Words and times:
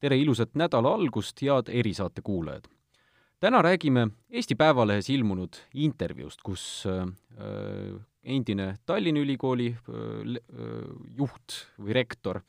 tere 0.00 0.18
ilusat 0.20 0.56
nädala 0.58 0.92
algust, 0.94 1.40
head 1.42 1.70
erisaate 1.72 2.22
kuulajad! 2.22 2.68
täna 3.40 3.62
räägime 3.62 4.08
Eesti 4.30 4.54
Päevalehes 4.54 5.10
ilmunud 5.10 5.56
intervjuust, 5.74 6.40
kus 6.42 6.84
äh, 6.88 7.04
endine 8.24 8.76
Tallinna 8.86 9.20
Ülikooli 9.20 9.68
äh, 9.72 10.36
juht 11.18 11.58
või 11.78 11.96
rektor 11.96 12.40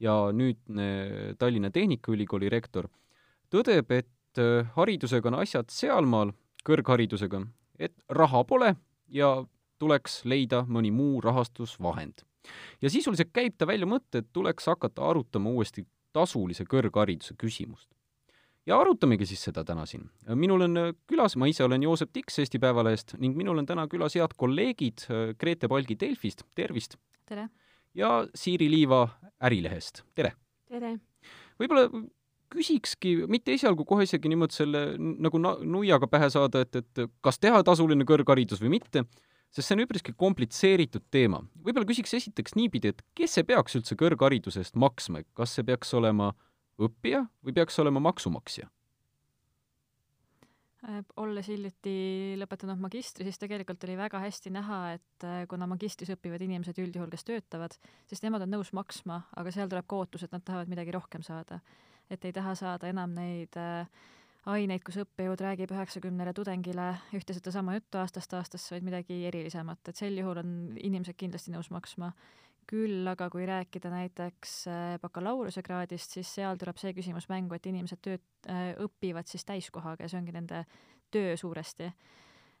ja 0.00 0.14
nüüdne 0.32 1.34
Tallinna 1.38 1.70
Tehnikaülikooli 1.70 2.50
rektor 2.50 2.88
tõdeb, 3.50 3.90
et 3.90 4.42
äh, 4.42 4.70
haridusega 4.76 5.30
on 5.30 5.40
asjad 5.42 5.70
sealmaal, 5.70 6.32
kõrgharidusega, 6.66 7.42
et 7.78 7.94
raha 8.10 8.44
pole 8.44 8.74
ja 9.08 9.34
tuleks 9.78 10.24
leida 10.24 10.64
mõni 10.66 10.90
muu 10.90 11.20
rahastusvahend. 11.20 12.22
ja 12.82 12.90
sisuliselt 12.90 13.30
käib 13.32 13.54
ta 13.58 13.66
välja 13.66 13.86
mõtte, 13.86 14.18
et 14.22 14.32
tuleks 14.32 14.66
hakata 14.66 15.10
arutama 15.10 15.50
uuesti 15.50 15.86
tasulise 16.16 16.66
kõrghariduse 16.68 17.36
küsimust. 17.40 17.88
ja 18.66 18.80
arutamegi 18.80 19.28
siis 19.28 19.44
seda 19.48 19.64
täna 19.64 19.86
siin. 19.86 20.08
minul 20.34 20.66
on 20.66 20.80
külas, 21.06 21.36
ma 21.36 21.48
ise 21.50 21.64
olen 21.64 21.82
Joosep 21.82 22.12
Tiks 22.12 22.38
Eesti 22.42 22.58
Päevalehest 22.62 23.16
ning 23.18 23.36
minul 23.36 23.58
on 23.62 23.68
täna 23.68 23.86
külas 23.92 24.16
head 24.18 24.34
kolleegid 24.36 25.06
Grete 25.38 25.68
Palgi 25.68 25.98
Delfist, 26.00 26.44
tervist! 26.54 26.96
tere! 27.26 27.48
ja 27.94 28.26
Siiri 28.34 28.70
Liiva 28.70 29.06
Ärilehest, 29.44 30.04
tere! 30.14 30.34
tere! 30.68 30.96
võib-olla 31.60 31.88
küsikski, 32.52 33.16
mitte 33.30 33.54
esialgu 33.56 33.84
kohe 33.88 34.06
isegi 34.06 34.30
niimoodi 34.30 34.54
selle 34.54 34.82
nagu 34.98 35.40
nuiaga 35.40 36.08
pähe 36.10 36.28
saada, 36.32 36.62
et, 36.62 36.78
et 36.78 37.08
kas 37.24 37.40
teha 37.42 37.62
tasuline 37.66 38.06
kõrgharidus 38.08 38.62
või 38.62 38.76
mitte, 38.78 39.02
sest 39.56 39.70
see 39.70 39.76
on 39.78 39.84
üpriski 39.86 40.12
komplitseeritud 40.12 41.06
teema. 41.10 41.40
võib-olla 41.64 41.88
küsiks 41.88 42.12
esiteks 42.18 42.56
niipidi, 42.58 42.92
et 42.92 43.02
kes 43.16 43.38
see 43.38 43.46
peaks 43.48 43.78
üldse 43.78 43.96
kõrghariduse 43.98 44.60
eest 44.60 44.76
maksma, 44.76 45.24
kas 45.36 45.56
see 45.56 45.64
peaks 45.66 45.94
olema 45.96 46.34
õppija 46.76 47.24
või 47.44 47.56
peaks 47.56 47.78
olema 47.80 48.02
maksumaksja? 48.04 48.68
Äh, 50.86 51.00
olles 51.18 51.48
hiljuti 51.48 52.36
lõpetanud 52.38 52.78
magistri, 52.82 53.24
siis 53.26 53.40
tegelikult 53.40 53.82
oli 53.88 53.96
väga 53.98 54.20
hästi 54.22 54.52
näha, 54.54 54.80
et 54.98 55.24
äh, 55.24 55.40
kuna 55.50 55.66
magistris 55.70 56.12
õpivad 56.12 56.44
inimesed 56.44 56.76
üldjuhul, 56.82 57.08
kes 57.10 57.24
töötavad, 57.26 57.78
siis 58.06 58.20
nemad 58.22 58.44
on 58.44 58.52
nõus 58.58 58.74
maksma, 58.76 59.22
aga 59.40 59.54
seal 59.54 59.72
tuleb 59.72 59.88
ka 59.88 60.02
ootus, 60.02 60.26
et 60.26 60.36
nad 60.36 60.44
tahavad 60.44 60.70
midagi 60.70 60.94
rohkem 60.94 61.24
saada. 61.26 61.60
et 62.10 62.24
ei 62.24 62.32
taha 62.32 62.52
saada 62.54 62.86
enam 62.86 63.16
neid 63.16 63.56
äh, 63.58 63.88
aineid, 64.50 64.82
kus 64.86 64.98
õppejõud 65.02 65.42
räägib 65.42 65.72
üheksakümnele 65.74 66.32
tudengile 66.36 66.88
ühte 67.16 67.34
sedasama 67.36 67.76
juttu 67.76 68.00
aastast 68.00 68.34
aastasse, 68.38 68.74
vaid 68.74 68.86
midagi 68.86 69.20
erilisemat, 69.28 69.90
et 69.90 69.98
sel 69.98 70.18
juhul 70.20 70.42
on 70.42 70.50
inimesed 70.76 71.18
kindlasti 71.18 71.54
nõus 71.54 71.70
maksma. 71.74 72.12
küll 72.66 73.06
aga 73.06 73.28
kui 73.30 73.44
rääkida 73.46 73.90
näiteks 73.92 74.52
äh, 74.66 74.96
bakalaureusekraadist, 74.98 76.16
siis 76.16 76.32
seal 76.34 76.56
tuleb 76.58 76.80
see 76.82 76.90
küsimus 76.96 77.28
mängu, 77.30 77.54
et 77.54 77.66
inimesed 77.70 78.00
tööd 78.02 78.24
äh,, 78.50 78.72
õpivad 78.82 79.30
siis 79.30 79.44
täiskohaga 79.46 80.02
ja 80.02 80.10
see 80.10 80.18
ongi 80.18 80.34
nende 80.34 80.64
töö 81.14 81.36
suuresti. 81.38 81.92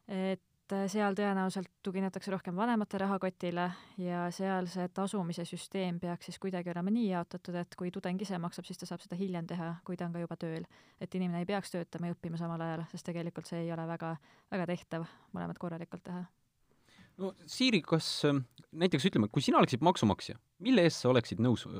et 0.06 0.42
et 0.66 0.74
äh, 0.74 0.86
seal 0.90 1.14
tõenäoliselt 1.14 1.68
tuginetakse 1.86 2.32
rohkem 2.34 2.56
vanemate 2.58 2.98
rahakotile 2.98 3.68
ja 4.02 4.24
seal 4.34 4.66
see 4.70 4.88
tasumise 4.94 5.44
süsteem 5.46 6.00
peaks 6.02 6.26
siis 6.26 6.40
kuidagi 6.42 6.72
olema 6.72 6.90
nii 6.90 7.10
jaotatud, 7.12 7.54
et 7.60 7.76
kui 7.78 7.92
tudeng 7.94 8.20
ise 8.22 8.38
maksab, 8.42 8.66
siis 8.66 8.80
ta 8.80 8.88
saab 8.88 9.04
seda 9.04 9.18
hiljem 9.18 9.46
teha, 9.46 9.76
kui 9.86 9.96
ta 9.96 10.08
on 10.08 10.16
ka 10.16 10.22
juba 10.24 10.36
tööl. 10.40 10.66
et 11.00 11.14
inimene 11.14 11.44
ei 11.44 11.46
peaks 11.46 11.70
töötama 11.70 12.10
ja 12.10 12.16
õppima 12.16 12.40
samal 12.40 12.60
ajal, 12.60 12.82
sest 12.90 13.06
tegelikult 13.06 13.46
see 13.46 13.62
ei 13.62 13.70
ole 13.72 13.84
väga, 13.86 14.16
väga 14.50 14.66
tehtav 14.72 15.06
mõlemat 15.36 15.58
korralikult 15.58 16.02
teha. 16.02 16.24
no 17.22 17.32
Siiri, 17.46 17.80
kas 17.86 18.24
ähm, 18.26 18.42
näiteks 18.72 19.06
ütleme, 19.06 19.28
kui 19.30 19.42
sina 19.42 19.60
oleksid 19.60 19.84
maksumaksja, 19.86 20.34
mille 20.66 20.82
eest 20.82 21.04
sa 21.04 21.12
oleksid 21.12 21.38
nõus 21.46 21.68
äh, 21.70 21.76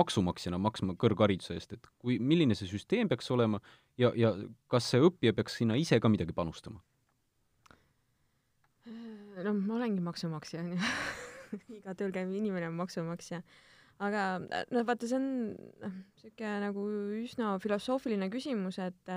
maksumaksjana 0.00 0.56
maksma 0.56 0.96
kõrghariduse 0.96 1.58
eest, 1.58 1.76
et 1.76 1.92
kui, 1.98 2.16
milline 2.16 2.56
see 2.56 2.70
süsteem 2.70 3.12
peaks 3.12 3.28
olema 3.30 3.60
ja, 4.00 4.14
ja 4.16 4.32
kas 4.72 4.88
see 4.88 5.04
õppija 5.04 5.36
peaks 5.36 5.60
sinna 5.60 5.76
ise 5.76 6.00
ka 6.00 6.08
midagi 6.08 6.32
panustama? 6.32 6.80
Noh, 9.46 9.58
ma 9.58 9.78
olengi 9.78 10.02
maksumaksja 10.04 10.62
onju 10.62 10.78
iga 11.78 11.94
tööl 11.98 12.12
käiv 12.14 12.32
inimene 12.32 12.68
on 12.70 12.78
maksumaksja. 12.80 13.42
aga 14.02 14.26
noh, 14.42 14.84
vaata, 14.88 15.08
see 15.08 15.18
on 15.18 15.26
noh, 15.82 15.96
siuke 16.20 16.52
nagu 16.64 16.86
üsna 17.22 17.54
filosoofiline 17.62 18.30
küsimus, 18.32 18.80
et, 18.82 19.14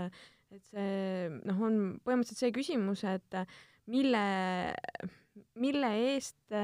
et 0.53 0.72
see 0.72 1.30
noh, 1.41 1.62
on 1.68 1.80
põhimõtteliselt 2.06 2.44
see 2.44 2.56
küsimus, 2.56 3.06
et 3.09 3.40
mille, 3.91 4.25
mille 5.62 5.94
eest 6.12 6.57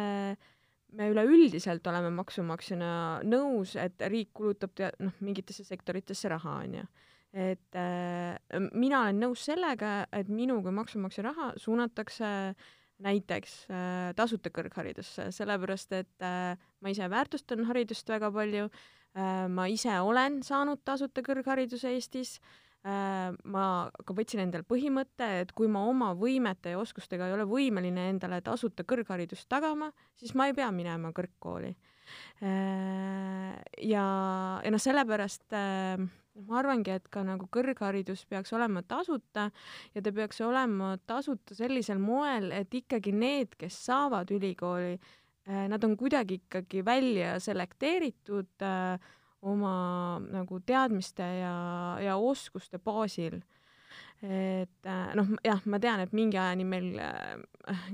me 0.91 1.07
üleüldiselt 1.07 1.85
oleme 1.87 2.11
maksumaksjana 2.17 2.91
nõus, 3.23 3.77
et 3.79 4.03
riik 4.11 4.33
kulutab 4.35 4.75
te-, 4.75 4.91
noh, 4.99 5.15
mingitesse 5.23 5.65
sektoritesse 5.67 6.31
raha, 6.31 6.59
onju 6.65 6.85
et 7.31 7.77
äh, 7.79 8.35
mina 8.75 9.05
olen 9.05 9.21
nõus 9.23 9.45
sellega, 9.47 10.01
et 10.11 10.27
minu 10.27 10.57
kui 10.65 10.73
maksumaksja 10.75 11.23
raha 11.29 11.45
suunatakse 11.63 12.27
äh, 12.27 12.65
näiteks 13.03 13.53
äh, 13.71 14.09
tasuta 14.17 14.51
kõrgharidusse, 14.53 15.29
sellepärast 15.35 15.93
et 15.97 16.25
äh, 16.25 16.55
ma 16.81 16.93
ise 16.93 17.07
väärtustan 17.11 17.65
haridust 17.69 18.09
väga 18.09 18.31
palju 18.33 18.67
äh,, 18.67 19.47
ma 19.51 19.67
ise 19.71 19.93
olen 20.01 20.41
saanud 20.45 20.83
tasuta 20.87 21.23
kõrghariduse 21.25 21.93
Eestis 21.95 22.37
äh,, 22.85 23.31
ma 23.43 23.65
ka 24.05 24.15
võtsin 24.17 24.43
endale 24.45 24.67
põhimõtte, 24.67 25.29
et 25.43 25.53
kui 25.57 25.69
ma 25.71 25.83
oma 25.89 26.13
võimete 26.17 26.75
ja 26.75 26.81
oskustega 26.81 27.29
ei 27.29 27.37
ole 27.37 27.47
võimeline 27.49 28.09
endale 28.13 28.41
tasuta 28.45 28.85
kõrgharidust 28.87 29.49
tagama, 29.51 29.91
siis 30.19 30.35
ma 30.37 30.49
ei 30.49 30.57
pea 30.57 30.71
minema 30.75 31.13
kõrgkooli 31.15 31.73
äh,. 31.73 33.53
ja, 33.91 34.07
ja 34.61 34.73
noh, 34.73 34.81
sellepärast 34.81 35.57
äh, 35.57 36.09
ma 36.39 36.59
arvangi, 36.61 36.93
et 36.95 37.07
ka 37.11 37.23
nagu 37.27 37.47
kõrgharidus 37.51 38.23
peaks 38.29 38.53
olema 38.55 38.83
tasuta 38.87 39.49
ja 39.95 40.03
ta 40.03 40.13
peaks 40.15 40.41
olema 40.45 40.93
tasuta 41.07 41.55
sellisel 41.57 41.99
moel, 42.01 42.51
et 42.55 42.73
ikkagi 42.81 43.13
need, 43.15 43.57
kes 43.59 43.77
saavad 43.87 44.31
ülikooli, 44.31 44.95
äh, 44.95 45.65
nad 45.71 45.83
on 45.87 45.97
kuidagi 45.99 46.41
ikkagi 46.41 46.85
välja 46.87 47.35
selekteeritud 47.43 48.67
äh, 48.67 49.11
oma 49.41 49.75
nagu 50.31 50.61
teadmiste 50.65 51.25
ja, 51.41 51.55
ja 52.03 52.17
oskuste 52.17 52.79
baasil. 52.79 53.41
et 54.21 54.85
äh, 54.87 55.13
noh, 55.17 55.31
jah, 55.43 55.63
ma 55.65 55.79
tean, 55.81 56.03
et 56.03 56.11
mingi 56.13 56.37
ajani 56.37 56.65
meil 56.65 56.91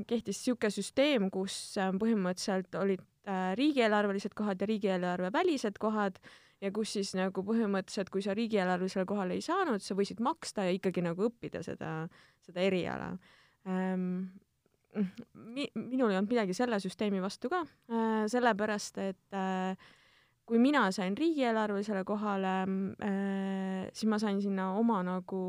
kehtis 0.09 0.41
niisugune 0.43 0.73
süsteem, 0.75 1.29
kus 1.31 1.77
põhimõtteliselt 1.77 2.75
olid 2.77 3.05
riigieelarvelised 3.59 4.35
kohad 4.35 4.61
ja 4.61 4.67
riigieelarve 4.69 5.31
välised 5.33 5.79
kohad 5.79 6.19
ja 6.63 6.71
kus 6.73 6.95
siis 6.97 7.13
nagu 7.17 7.43
põhimõtteliselt, 7.45 8.09
kui 8.13 8.23
sa 8.25 8.35
riigieelarvelisele 8.37 9.05
kohale 9.09 9.37
ei 9.37 9.45
saanud, 9.45 9.83
sa 9.83 9.97
võisid 9.97 10.21
maksta 10.25 10.67
ja 10.67 10.73
ikkagi 10.77 11.03
nagu 11.05 11.27
õppida 11.29 11.63
seda, 11.65 12.01
seda 12.45 12.65
eriala 12.65 13.13
ähm,. 13.67 14.27
Mi-, 14.97 15.69
minul 15.77 16.09
ei 16.09 16.17
olnud 16.17 16.31
midagi 16.31 16.55
selle 16.57 16.79
süsteemi 16.81 17.19
vastu 17.21 17.51
ka 17.51 17.59
äh,, 17.61 18.23
sellepärast 18.31 18.97
et 19.03 19.35
äh, 19.35 19.75
kui 20.47 20.57
mina 20.63 20.85
sain 20.95 21.13
riigieelarvelisele 21.19 22.01
kohale 22.07 22.53
äh,, 23.05 23.83
siis 23.91 24.09
ma 24.09 24.17
sain 24.17 24.39
sinna 24.41 24.71
oma 24.79 25.03
nagu 25.05 25.41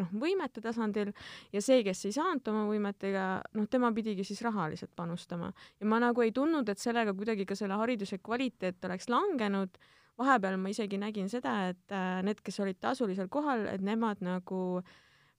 noh, 0.00 0.14
võimete 0.16 0.64
tasandil 0.64 1.12
ja 1.54 1.62
see, 1.62 1.84
kes 1.86 2.02
ei 2.08 2.16
saanud 2.16 2.50
oma 2.50 2.64
võimetega, 2.72 3.26
noh, 3.60 3.68
tema 3.70 3.92
pidigi 3.94 4.26
siis 4.26 4.42
rahaliselt 4.42 4.96
panustama. 4.96 5.52
ja 5.78 5.86
ma 5.86 6.00
nagu 6.02 6.24
ei 6.24 6.34
tundnud, 6.34 6.66
et 6.72 6.82
sellega 6.82 7.14
kuidagi 7.14 7.46
ka 7.46 7.54
selle 7.54 7.78
hariduse 7.78 8.18
kvaliteet 8.18 8.90
oleks 8.90 9.12
langenud 9.12 9.76
äh,, 9.76 9.92
vahepeal 10.20 10.56
ma 10.60 10.72
isegi 10.72 10.98
nägin 11.00 11.28
seda, 11.32 11.56
et 11.72 11.94
äh, 11.94 12.22
need, 12.26 12.40
kes 12.44 12.60
olid 12.64 12.80
tasulisel 12.82 13.28
kohal, 13.32 13.66
et 13.70 13.84
nemad 13.84 14.22
nagu 14.24 14.80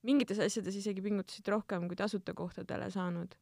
mingites 0.06 0.38
asjades 0.42 0.78
isegi 0.78 1.02
pingutasid 1.02 1.48
rohkem 1.50 1.88
kui 1.90 1.98
tasuta 1.98 2.34
kohtadele 2.38 2.90
saanud. 2.94 3.34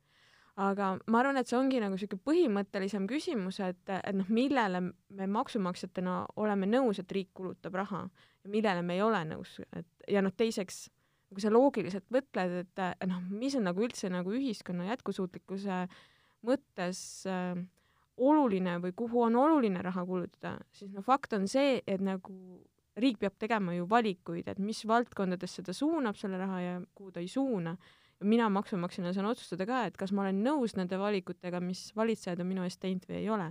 aga 0.57 0.95
ma 1.13 1.19
arvan, 1.21 1.37
et 1.37 1.51
see 1.51 1.59
ongi 1.59 1.83
nagu 1.83 1.93
niisugune 1.93 2.25
põhimõttelisem 2.25 3.05
küsimus, 3.11 3.59
et, 3.61 3.83
et 3.93 4.17
noh, 4.17 4.29
millele 4.33 4.81
me 4.89 5.27
maksumaksjatena 5.29 6.15
oleme 6.41 6.69
nõus, 6.71 7.03
et 7.03 7.13
riik 7.13 7.35
kulutab 7.37 7.77
raha 7.77 8.07
ja 8.09 8.53
millele 8.55 8.81
me 8.83 8.97
ei 8.97 9.03
ole 9.05 9.21
nõus, 9.29 9.59
et 9.77 10.09
ja 10.09 10.23
noh, 10.25 10.33
teiseks, 10.33 10.87
kui 11.29 11.45
sa 11.45 11.53
loogiliselt 11.53 12.09
mõtled, 12.09 12.57
et, 12.63 12.83
noh, 13.05 13.21
mis 13.29 13.59
on 13.59 13.69
nagu 13.69 13.85
üldse 13.85 14.09
nagu 14.09 14.33
ühiskonna 14.33 14.89
jätkusuutlikkuse 14.95 15.83
mõttes 16.49 17.03
äh, 17.29 17.53
oluline 18.17 18.79
või 18.83 18.95
kuhu 18.97 19.27
on 19.27 19.37
oluline 19.37 19.83
raha 19.85 20.05
kulutada, 20.07 20.57
siis 20.73 20.93
no 20.93 21.03
fakt 21.05 21.37
on 21.37 21.47
see, 21.49 21.81
et 21.87 22.01
nagu 22.01 22.33
riik 23.01 23.21
peab 23.21 23.37
tegema 23.39 23.75
ju 23.77 23.87
valikuid, 23.89 24.49
et 24.49 24.61
mis 24.63 24.81
valdkondadesse 24.89 25.65
ta 25.67 25.75
suunab 25.77 26.17
selle 26.17 26.41
raha 26.41 26.61
ja 26.63 26.75
kuhu 26.97 27.13
ta 27.13 27.21
ei 27.21 27.29
suuna. 27.29 27.77
mina 28.25 28.49
maksumaksjana 28.49 29.13
saan 29.13 29.27
otsustada 29.29 29.67
ka, 29.69 29.83
et 29.87 29.97
kas 30.01 30.13
ma 30.13 30.23
olen 30.23 30.39
nõus 30.41 30.73
nende 30.77 30.97
valikutega, 30.97 31.61
mis 31.61 31.91
valitsejad 31.97 32.41
on 32.41 32.47
minu 32.49 32.63
eest 32.65 32.81
teinud 32.81 33.05
või 33.05 33.17
ei 33.19 33.29
ole. 33.29 33.51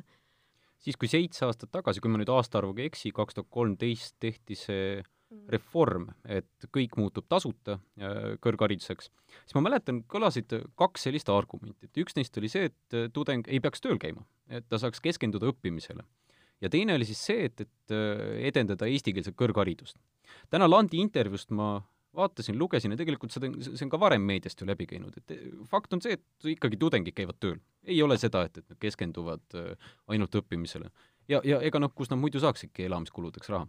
siis, 0.80 0.98
kui 0.98 1.08
seitse 1.08 1.46
aastat 1.46 1.72
tagasi, 1.72 2.02
kui 2.02 2.10
ma 2.10 2.18
nüüd 2.18 2.30
aastaarvuga 2.30 2.82
ei 2.82 2.90
eksi, 2.90 3.12
kaks 3.14 3.38
tuhat 3.38 3.50
kolmteist 3.50 4.16
tehti 4.20 4.56
see. 4.56 5.04
Reform, 5.52 6.10
et 6.28 6.68
kõik 6.74 6.98
muutub 7.00 7.28
tasuta 7.30 7.78
äh, 7.78 8.36
kõrghariduseks, 8.44 9.10
siis 9.38 9.58
ma 9.58 9.64
mäletan, 9.68 10.04
kõlasid 10.12 10.54
kaks 10.80 11.08
sellist 11.08 11.30
argumenti, 11.34 11.90
et 11.90 12.02
üks 12.02 12.18
neist 12.18 12.38
oli 12.42 12.52
see, 12.52 12.70
et 12.72 12.98
äh, 12.98 13.08
tudeng 13.14 13.48
ei 13.52 13.62
peaks 13.64 13.84
tööl 13.84 14.00
käima, 14.02 14.26
et 14.50 14.68
ta 14.70 14.80
saaks 14.82 15.04
keskenduda 15.04 15.50
õppimisele. 15.52 16.06
ja 16.62 16.72
teine 16.72 16.96
oli 16.96 17.06
siis 17.06 17.22
see, 17.30 17.50
et, 17.50 17.62
et 17.62 17.96
äh, 17.96 18.40
edendada 18.52 18.90
eestikeelset 18.90 19.38
kõrgharidust. 19.38 20.00
täna 20.50 20.70
Landi 20.70 21.00
intervjuust 21.04 21.52
ma 21.52 21.78
vaatasin, 22.16 22.58
lugesin 22.58 22.94
ja 22.96 22.98
tegelikult 22.98 23.34
seda, 23.36 23.50
see 23.60 23.86
on 23.86 23.92
ka 23.92 24.00
varem 24.00 24.24
meediast 24.24 24.62
ju 24.62 24.68
läbi 24.68 24.88
käinud, 24.88 25.18
et 25.20 25.36
fakt 25.70 25.94
on 25.94 26.02
see, 26.02 26.16
et 26.16 26.54
ikkagi 26.56 26.80
tudengid 26.80 27.16
käivad 27.16 27.38
tööl. 27.40 27.60
ei 27.84 28.02
ole 28.02 28.18
seda, 28.18 28.46
et, 28.48 28.58
et 28.58 28.70
nad 28.70 28.80
keskenduvad 28.80 29.58
ainult 30.08 30.42
õppimisele. 30.42 30.90
ja, 31.28 31.42
ja 31.44 31.60
ega 31.62 31.80
noh, 31.80 31.92
kus 31.94 32.10
nad 32.10 32.22
muidu 32.22 32.40
saaksidki 32.40 32.88
elamiskuludeks 32.88 33.52
raha 33.52 33.68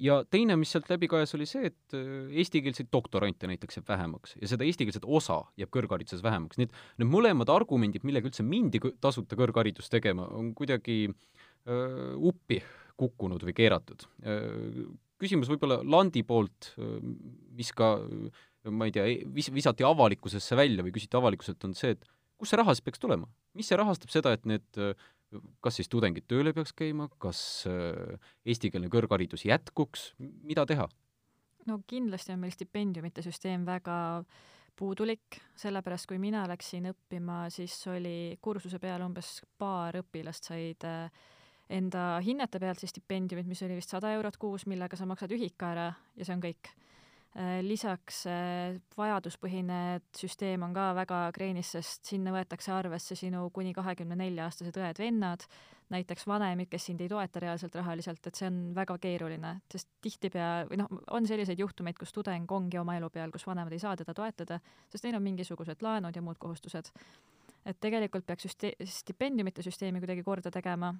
ja 0.00 0.18
teine, 0.30 0.56
mis 0.56 0.70
sealt 0.72 0.88
läbi 0.88 1.08
kajas, 1.10 1.34
oli 1.36 1.46
see, 1.48 1.68
et 1.68 1.96
äh, 1.96 2.28
eestikeelseid 2.40 2.88
doktorante 2.92 3.50
näiteks 3.50 3.80
jääb 3.80 3.90
vähemaks 3.90 4.36
ja 4.40 4.48
seda 4.48 4.64
eestikeelset 4.64 5.04
osa 5.04 5.42
jääb 5.60 5.72
kõrghariduses 5.74 6.22
vähemaks, 6.24 6.56
nii 6.58 6.68
et 6.68 6.78
need 7.02 7.10
mõlemad 7.12 7.52
argumendid, 7.52 8.06
millega 8.08 8.30
üldse 8.30 8.46
mindi 8.46 8.80
tasuta 9.02 9.36
kõrgharidust 9.38 9.92
tegema, 9.92 10.28
on 10.32 10.54
kuidagi 10.56 11.02
öö, 11.08 11.74
äh, 11.74 12.14
uppi 12.16 12.62
kukkunud 12.98 13.44
või 13.46 13.52
keeratud. 13.54 14.00
Küsimus 15.22 15.46
võib-olla 15.52 15.76
Landi 15.86 16.24
poolt, 16.26 16.72
mis 17.54 17.68
ka 17.70 17.92
ma 18.74 18.88
ei 18.88 18.94
tea, 18.94 19.04
vis-, 19.34 19.52
visati 19.54 19.86
avalikkusesse 19.86 20.58
välja 20.58 20.82
või 20.82 20.90
küsiti 20.96 21.14
avalikkuselt, 21.14 21.62
on 21.68 21.76
see, 21.78 21.94
et 21.94 22.02
kust 22.38 22.50
see 22.50 22.58
raha 22.58 22.74
siis 22.74 22.86
peaks 22.88 23.02
tulema? 23.02 23.30
mis 23.58 23.70
see 23.70 23.78
rahastab 23.78 24.10
seda, 24.10 24.34
et 24.34 24.44
need 24.46 24.80
kas 25.64 25.78
siis 25.78 25.90
tudengid 25.92 26.26
tööle 26.30 26.54
peaks 26.56 26.72
käima, 26.76 27.08
kas 27.20 27.40
äh, 27.68 28.18
eestikeelne 28.48 28.90
kõrgharidus 28.92 29.44
jätkuks, 29.48 30.12
mida 30.18 30.66
teha? 30.68 30.88
no 31.68 31.80
kindlasti 31.86 32.32
on 32.32 32.40
meil 32.40 32.54
stipendiumite 32.54 33.22
süsteem 33.24 33.66
väga 33.68 34.24
puudulik, 34.78 35.40
sellepärast 35.58 36.06
kui 36.08 36.20
mina 36.22 36.44
läksin 36.48 36.86
õppima, 36.92 37.48
siis 37.52 37.74
oli 37.90 38.38
kursuse 38.40 38.78
peal 38.80 39.02
umbes 39.04 39.40
paar 39.58 39.98
õpilast 40.00 40.48
said 40.48 40.86
äh, 40.88 41.10
enda 41.68 42.10
hinnete 42.24 42.60
pealt 42.62 42.80
siis 42.80 42.94
stipendiumit, 42.94 43.48
mis 43.48 43.62
oli 43.66 43.76
vist 43.78 43.92
sada 43.92 44.12
eurot 44.16 44.38
kuus, 44.40 44.64
millega 44.70 44.96
sa 44.96 45.06
maksad 45.08 45.34
ühika 45.36 45.72
ära 45.74 45.88
ja 46.16 46.24
see 46.24 46.36
on 46.36 46.44
kõik 46.44 46.72
lisaks 47.62 48.22
äh, 48.26 48.78
vajaduspõhine 48.96 50.00
süsteem 50.16 50.62
on 50.64 50.72
ka 50.74 50.90
väga 50.96 51.20
kreenis, 51.36 51.74
sest 51.76 52.08
sinna 52.08 52.32
võetakse 52.34 52.72
arvesse 52.72 53.16
sinu 53.18 53.44
kuni 53.54 53.74
kahekümne 53.76 54.16
nelja 54.18 54.46
aastased 54.48 54.78
õed-vennad, 54.80 55.44
näiteks 55.92 56.26
vanemid, 56.28 56.70
kes 56.72 56.88
sind 56.88 57.00
ei 57.04 57.08
toeta 57.08 57.40
reaalselt 57.44 57.76
rahaliselt, 57.78 58.26
et 58.26 58.40
see 58.40 58.48
on 58.48 58.58
väga 58.76 58.98
keeruline, 59.02 59.54
sest 59.72 59.90
tihtipeale, 60.04 60.66
või 60.72 60.80
noh, 60.82 60.90
on 61.14 61.28
selliseid 61.28 61.60
juhtumeid, 61.60 61.98
kus 62.00 62.12
tudeng 62.16 62.50
ongi 62.52 62.80
oma 62.80 62.96
elu 62.98 63.12
peal, 63.12 63.32
kus 63.32 63.46
vanemad 63.48 63.76
ei 63.76 63.84
saa 63.84 63.94
teda 63.96 64.16
toetada, 64.16 64.60
sest 64.90 65.06
neil 65.06 65.20
on 65.20 65.26
mingisugused 65.28 65.84
laenud 65.84 66.16
ja 66.16 66.24
muud 66.24 66.40
kohustused. 66.40 66.92
et 67.68 67.76
tegelikult 67.80 68.24
peaks 68.26 68.46
süste-, 68.46 68.74
stipendiumite 68.84 69.62
süsteemi 69.62 70.00
kuidagi 70.00 70.22
korda 70.24 70.50
tegema 70.50 70.94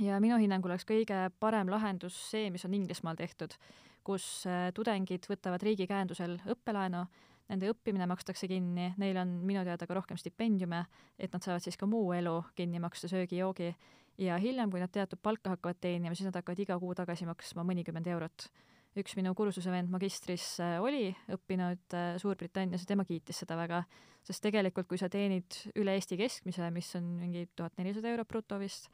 ja 0.00 0.20
minu 0.20 0.38
hinnangul 0.40 0.72
oleks 0.72 0.86
kõige 0.88 1.26
parem 1.40 1.68
lahendus 1.68 2.16
see, 2.30 2.50
mis 2.50 2.64
on 2.64 2.74
Inglismaal 2.74 3.16
tehtud 3.16 3.56
kus 4.04 4.44
äh, 4.50 4.68
tudengid 4.76 5.26
võtavad 5.30 5.62
riigi 5.64 5.88
käendusel 5.90 6.36
õppelaenu, 6.54 7.04
nende 7.50 7.68
õppimine 7.72 8.06
makstakse 8.08 8.48
kinni, 8.48 8.92
neil 9.00 9.18
on 9.20 9.34
minu 9.44 9.64
teada 9.66 9.88
ka 9.88 9.96
rohkem 9.96 10.20
stipendiume, 10.20 10.84
et 11.18 11.32
nad 11.34 11.44
saavad 11.44 11.64
siis 11.64 11.76
ka 11.80 11.88
muu 11.88 12.12
elu 12.16 12.38
kinni 12.56 12.80
maksta, 12.80 13.10
söögi-joogi, 13.10 13.72
ja 14.18 14.38
hiljem, 14.40 14.70
kui 14.70 14.82
nad 14.82 14.92
teatud 14.92 15.20
palka 15.22 15.54
hakkavad 15.54 15.80
teenima, 15.82 16.14
siis 16.14 16.28
nad 16.28 16.38
hakkavad 16.38 16.62
iga 16.62 16.78
kuu 16.80 16.94
tagasi 16.96 17.28
maksma 17.28 17.66
mõnikümmend 17.66 18.08
eurot. 18.14 18.48
üks 18.94 19.16
minu 19.18 19.32
kursuse 19.34 19.72
vend 19.74 19.90
magistris 19.90 20.60
äh, 20.62 20.76
oli 20.78 21.08
õppinud 21.34 21.96
äh, 21.98 22.12
Suurbritannias 22.22 22.84
ja 22.84 22.92
tema 22.92 23.02
kiitis 23.04 23.40
seda 23.42 23.56
väga, 23.58 23.80
sest 24.22 24.42
tegelikult 24.44 24.86
kui 24.86 25.00
sa 25.00 25.08
teenid 25.10 25.56
üle 25.74 25.96
Eesti 25.98 26.16
keskmise, 26.16 26.70
mis 26.70 26.92
on 26.94 27.08
mingi 27.18 27.48
tuhat 27.56 27.74
nelisada 27.80 28.12
eurot 28.12 28.30
bruto 28.30 28.58
vist, 28.62 28.86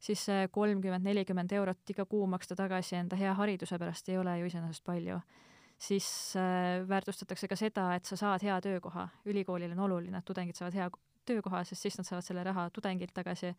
siis 0.00 0.24
see 0.28 0.48
kolmkümmend, 0.52 1.04
nelikümmend 1.04 1.52
eurot 1.52 1.90
iga 1.90 2.04
kuu 2.08 2.26
maksta 2.30 2.56
tagasi 2.56 2.96
enda 3.00 3.16
hea 3.16 3.32
hariduse 3.34 3.78
pärast 3.78 4.08
ei 4.08 4.18
ole 4.18 4.38
ju 4.40 4.46
iseenesest 4.50 4.84
palju. 4.84 5.20
siis 5.78 6.32
äh, 6.36 6.88
väärtustatakse 6.88 7.48
ka 7.48 7.56
seda, 7.56 7.94
et 7.94 8.04
sa 8.04 8.16
saad 8.16 8.42
hea 8.42 8.60
töökoha, 8.60 9.08
ülikoolil 9.26 9.72
on 9.72 9.80
oluline, 9.88 10.18
et 10.18 10.24
tudengid 10.24 10.56
saavad 10.56 10.74
hea 10.74 10.90
töökoha, 11.26 11.64
sest 11.64 11.82
siis 11.82 11.98
nad 11.98 12.06
saavad 12.06 12.24
selle 12.24 12.44
raha 12.44 12.70
tudengilt 12.70 13.12
tagasi 13.14 13.52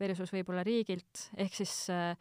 versus 0.00 0.32
võib-olla 0.32 0.62
riigilt, 0.62 1.30
ehk 1.36 1.54
siis 1.54 1.74
äh, 1.90 2.14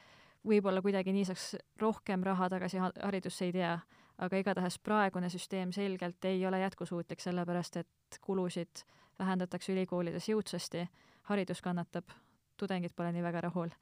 võib-olla 0.45 0.81
kuidagi 0.81 1.13
nii 1.13 1.27
saaks 1.29 1.56
rohkem 1.81 2.23
raha 2.25 2.50
tagasi 2.50 2.81
haridusse, 2.81 3.45
ei 3.45 3.53
tea, 3.53 3.75
aga 4.18 4.41
igatahes 4.41 4.77
praegune 4.79 5.29
süsteem 5.29 5.73
selgelt 5.75 6.25
ei 6.25 6.45
ole 6.47 6.59
jätkusuutlik, 6.63 7.21
sellepärast 7.21 7.81
et 7.81 8.19
kulusid 8.21 8.85
vähendatakse 9.19 9.73
ülikoolides 9.73 10.29
jõudsasti, 10.29 10.85
haridus 11.29 11.61
kannatab, 11.61 12.11
tudengid 12.57 12.96
pole 12.96 13.12
nii 13.16 13.25
väga 13.25 13.46
rahul. 13.48 13.74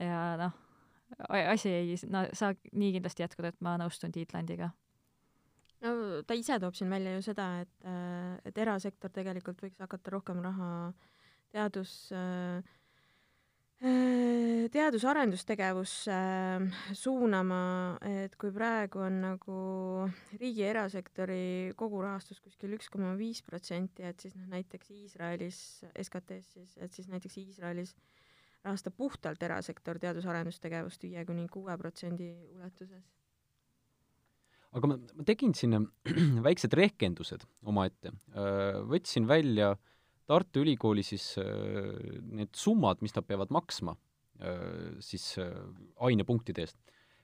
ja 0.00 0.20
noh, 0.40 0.54
asi 1.28 1.68
ei 1.68 1.96
no, 2.08 2.26
saa 2.32 2.54
nii 2.72 2.92
kindlasti 2.96 3.24
jätkuda, 3.26 3.52
et 3.52 3.60
ma 3.60 3.76
nõustun 3.80 4.12
Tiit 4.12 4.34
Landiga. 4.34 4.70
no 5.84 6.22
ta 6.26 6.34
ise 6.38 6.58
toob 6.60 6.76
siin 6.78 6.90
välja 6.90 7.16
ju 7.16 7.24
seda, 7.28 7.48
et, 7.64 7.88
et 8.44 8.58
erasektor 8.58 9.10
tegelikult 9.10 9.62
võiks 9.62 9.80
hakata 9.82 10.14
rohkem 10.14 10.42
raha 10.44 10.70
teadus 11.52 12.12
äh, 12.16 12.62
teadus-arendustegevusse 13.82 16.14
suunama, 16.94 17.62
et 18.06 18.36
kui 18.38 18.52
praegu 18.54 19.00
on 19.02 19.16
nagu 19.24 19.56
riigi 20.38 20.62
erasektori 20.68 21.72
kogurahastus 21.78 22.38
kuskil 22.44 22.76
üks 22.76 22.92
koma 22.92 23.16
viis 23.18 23.42
protsenti, 23.42 24.04
et 24.06 24.22
siis 24.22 24.36
noh, 24.38 24.46
näiteks 24.52 24.92
Iisraelis 24.94 25.58
SKT-s 25.90 26.52
siis, 26.54 26.76
et 26.78 26.94
siis 26.94 27.10
näiteks 27.10 27.40
Iisraelis 27.42 27.96
rahastab 28.62 28.94
puhtalt 28.94 29.42
erasektor 29.42 29.98
teadus-arendustegevust 29.98 31.02
viie 31.02 31.26
kuni 31.26 31.48
kuue 31.50 31.74
protsendi 31.78 32.30
ulatuses. 32.54 33.02
aga 34.72 34.92
ma, 34.92 35.00
ma 35.18 35.26
tegin 35.26 35.58
sinna 35.58 35.82
väiksed 36.46 36.78
rehkendused 36.78 37.42
omaette, 37.66 38.14
võtsin 38.86 39.26
välja 39.26 39.74
äh, 39.74 39.91
Tartu 40.32 40.62
Ülikooli 40.64 41.04
siis 41.04 41.34
äh, 41.40 41.92
need 42.32 42.54
summad, 42.56 43.02
mis 43.04 43.12
nad 43.16 43.26
peavad 43.28 43.52
maksma 43.52 43.92
äh, 44.40 44.96
siis 45.04 45.34
äh, 45.42 45.50
ainepunktide 46.00 46.64
eest, 46.64 46.78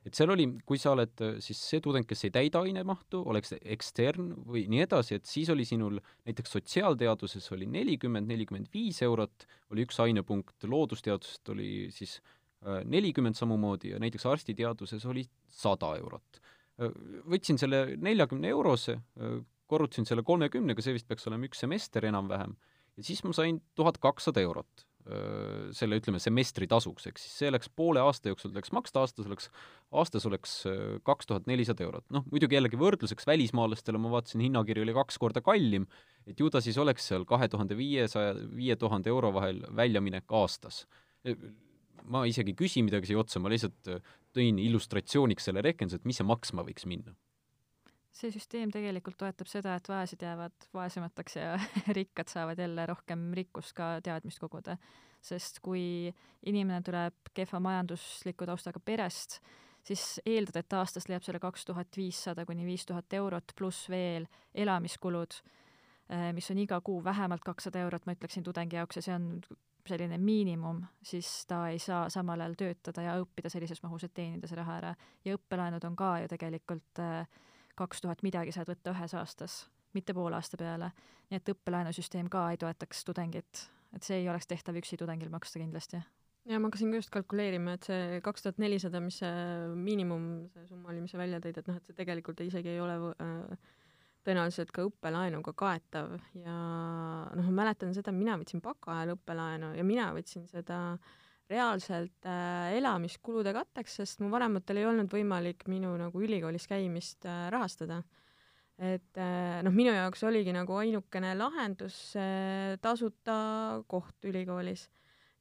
et 0.04 0.16
seal 0.16 0.32
oli, 0.34 0.44
kui 0.68 0.80
sa 0.80 0.92
oled 0.92 1.20
siis 1.44 1.60
see 1.70 1.80
tudeng, 1.84 2.06
kes 2.08 2.26
ei 2.28 2.32
täida 2.34 2.60
ainemahtu, 2.64 3.22
oleks 3.32 3.54
ekstern 3.58 4.30
või 4.48 4.66
nii 4.70 4.84
edasi, 4.84 5.18
et 5.18 5.28
siis 5.28 5.48
oli 5.52 5.66
sinul 5.68 5.98
näiteks 6.28 6.52
sotsiaalteaduses 6.58 7.48
oli 7.56 7.68
nelikümmend, 7.70 8.28
nelikümmend 8.30 8.70
viis 8.72 9.00
eurot, 9.04 9.48
oli 9.72 9.84
üks 9.88 9.98
ainepunkt, 10.04 10.68
loodusteadusest 10.68 11.52
oli 11.52 11.88
siis 11.94 12.18
nelikümmend 12.88 13.36
samamoodi 13.38 13.92
ja 13.92 14.00
näiteks 14.02 14.24
arstiteaduses 14.26 15.04
oli 15.06 15.26
sada 15.50 15.92
eurot. 15.98 16.40
võtsin 17.28 17.58
selle 17.60 17.98
neljakümne 17.98 18.48
eurose, 18.54 18.96
korrutasin 19.68 20.08
selle 20.08 20.24
kolmekümnega, 20.26 20.82
see 20.82 20.96
vist 20.96 21.08
peaks 21.10 21.28
olema 21.28 21.50
üks 21.50 21.60
semester 21.66 22.06
enam-vähem 22.08 22.56
ja 22.98 23.06
siis 23.06 23.22
ma 23.24 23.32
sain 23.36 23.62
tuhat 23.78 24.00
kakssada 24.02 24.42
eurot 24.44 24.88
selle, 25.72 25.98
ütleme, 26.00 26.20
semestri 26.20 26.66
tasuks, 26.68 27.06
ehk 27.08 27.20
siis 27.20 27.32
see 27.40 27.52
läks 27.52 27.70
poole 27.72 28.00
aasta 28.02 28.28
jooksul 28.28 28.52
läks 28.52 28.72
maksta, 28.76 29.00
aastas 29.00 29.28
oleks, 29.28 29.48
aastas 29.96 30.26
oleks 30.28 30.56
kaks 31.06 31.30
tuhat 31.30 31.46
nelisada 31.48 31.86
eurot. 31.86 32.04
noh, 32.12 32.26
muidugi 32.32 32.58
jällegi 32.58 32.76
võrdluseks 32.80 33.24
välismaalastele 33.28 34.00
ma 34.00 34.12
vaatasin, 34.12 34.42
hinnakiri 34.44 34.84
oli 34.84 34.96
kaks 34.96 35.16
korda 35.22 35.40
kallim, 35.44 35.86
et 36.28 36.40
ju 36.40 36.50
ta 36.52 36.60
siis 36.64 36.76
oleks 36.82 37.08
seal 37.08 37.24
kahe 37.28 37.48
tuhande 37.48 37.78
viiesaja, 37.78 38.34
viie 38.52 38.76
tuhande 38.76 39.08
euro 39.08 39.32
vahel 39.32 39.62
väljaminek 39.76 40.28
aastas. 40.42 40.84
ma 42.08 42.24
isegi 42.28 42.52
ei 42.52 42.58
küsi 42.58 42.84
midagi 42.84 43.08
siia 43.08 43.20
otsa, 43.20 43.40
ma 43.40 43.50
lihtsalt 43.52 43.88
tõin 44.36 44.60
illustratsiooniks 44.60 45.48
selle 45.48 45.64
rehkenduse, 45.64 45.96
et 45.96 46.08
mis 46.08 46.20
see 46.20 46.28
maksma 46.28 46.64
võiks 46.68 46.84
minna 46.88 47.16
see 48.18 48.32
süsteem 48.34 48.72
tegelikult 48.74 49.18
toetab 49.20 49.48
seda, 49.50 49.76
et 49.78 49.88
vaesed 49.90 50.22
jäävad 50.22 50.68
vaesemateks 50.74 51.38
ja 51.38 51.52
rikkad 51.98 52.30
saavad 52.32 52.58
jälle 52.58 52.86
rohkem 52.90 53.28
rikkust 53.36 53.76
ka 53.78 53.98
teadmist 54.04 54.42
koguda. 54.42 54.78
sest 55.22 55.58
kui 55.58 56.12
inimene 56.46 56.78
tuleb 56.86 57.32
kehva 57.34 57.58
majandusliku 57.60 58.46
taustaga 58.46 58.78
perest, 58.80 59.40
siis 59.82 60.20
eeldad, 60.26 60.60
et 60.60 60.76
aastas 60.78 61.08
leiab 61.10 61.24
selle 61.26 61.40
kaks 61.42 61.64
tuhat 61.66 61.96
viissada 61.98 62.44
kuni 62.46 62.66
viis 62.66 62.86
tuhat 62.86 63.12
eurot 63.18 63.52
pluss 63.58 63.88
veel 63.90 64.28
elamiskulud, 64.54 65.40
eh, 66.10 66.30
mis 66.32 66.50
on 66.54 66.62
iga 66.62 66.80
kuu 66.80 67.02
vähemalt 67.04 67.42
kakssada 67.44 67.82
eurot, 67.82 68.06
ma 68.06 68.14
ütleksin 68.14 68.46
tudengi 68.46 68.78
jaoks, 68.78 69.00
ja 69.00 69.02
see 69.08 69.16
on 69.16 69.26
selline 69.88 70.18
miinimum, 70.22 70.82
siis 71.02 71.46
ta 71.48 71.64
ei 71.72 71.78
saa 71.82 72.06
samal 72.12 72.40
ajal 72.44 72.54
töötada 72.60 73.02
ja 73.02 73.18
õppida 73.18 73.50
sellises 73.50 73.82
mahus, 73.82 74.04
et 74.04 74.14
teenida 74.14 74.46
see 74.46 74.58
raha 74.58 74.78
ära. 74.82 74.94
ja 75.24 75.36
õppelaenud 75.38 75.84
on 75.88 75.96
ka 75.96 76.14
ju 76.22 76.28
tegelikult 76.30 77.02
äh, 77.02 77.26
kaks 77.78 78.04
tuhat 78.04 78.22
midagi 78.26 78.54
saad 78.54 78.70
võtta 78.70 78.92
ühes 78.94 79.14
aastas, 79.18 79.62
mitte 79.96 80.14
poole 80.16 80.38
aasta 80.38 80.58
peale. 80.60 80.92
nii 81.28 81.40
et 81.40 81.50
õppelaenusüsteem 81.52 82.30
ka 82.32 82.46
ei 82.52 82.60
toetaks 82.60 83.04
tudengit, 83.04 83.64
et 83.96 84.04
see 84.04 84.22
ei 84.22 84.28
oleks 84.28 84.48
tehtav 84.48 84.78
üksi 84.80 84.96
tudengil 85.00 85.30
maksta 85.32 85.60
kindlasti. 85.62 86.02
ja 86.48 86.58
ma 86.58 86.70
hakkasin 86.70 86.92
ka 86.92 87.02
just 87.02 87.12
kalkuleerima, 87.14 87.76
et 87.78 87.88
see 87.88 88.20
kaks 88.24 88.46
tuhat 88.46 88.62
nelisada, 88.62 89.00
mis 89.04 89.20
see 89.22 89.32
miinimum, 89.74 90.48
see 90.54 90.68
summa 90.70 90.92
oli, 90.92 91.02
mis 91.04 91.12
sa 91.14 91.20
välja 91.20 91.42
tõid, 91.44 91.60
et 91.60 91.68
noh, 91.68 91.76
et 91.76 91.90
see 91.90 91.98
tegelikult 91.98 92.40
isegi 92.46 92.72
ei 92.74 92.80
ole 92.80 92.96
äh, 93.12 93.68
tõenäoliselt 94.28 94.72
ka 94.74 94.84
õppelaenuga 94.88 95.54
kaetav 95.56 96.16
ja 96.36 96.56
noh, 97.32 97.48
ma 97.48 97.56
mäletan 97.62 97.94
seda, 97.96 98.12
mina 98.14 98.36
võtsin 98.40 98.62
baka 98.64 98.96
ajal 98.96 99.14
õppelaenu 99.16 99.72
ja 99.78 99.86
mina 99.86 100.10
võtsin 100.16 100.46
seda 100.50 100.98
reaalselt 101.50 102.28
äh, 102.28 102.76
elamiskulude 102.78 103.52
katteks, 103.56 103.98
sest 104.00 104.22
mu 104.22 104.30
vanematel 104.32 104.80
ei 104.80 104.88
olnud 104.88 105.10
võimalik 105.12 105.64
minu 105.70 105.94
nagu 106.00 106.22
ülikoolis 106.22 106.68
käimist 106.70 107.26
äh, 107.28 107.48
rahastada. 107.54 108.02
et 108.78 109.18
äh, 109.18 109.58
noh, 109.66 109.74
minu 109.74 109.90
jaoks 109.90 110.22
oligi 110.28 110.52
nagu 110.54 110.76
ainukene 110.78 111.34
lahendus 111.34 111.96
see 112.12 112.76
tasuta 112.82 113.82
koht 113.86 114.28
ülikoolis. 114.28 114.88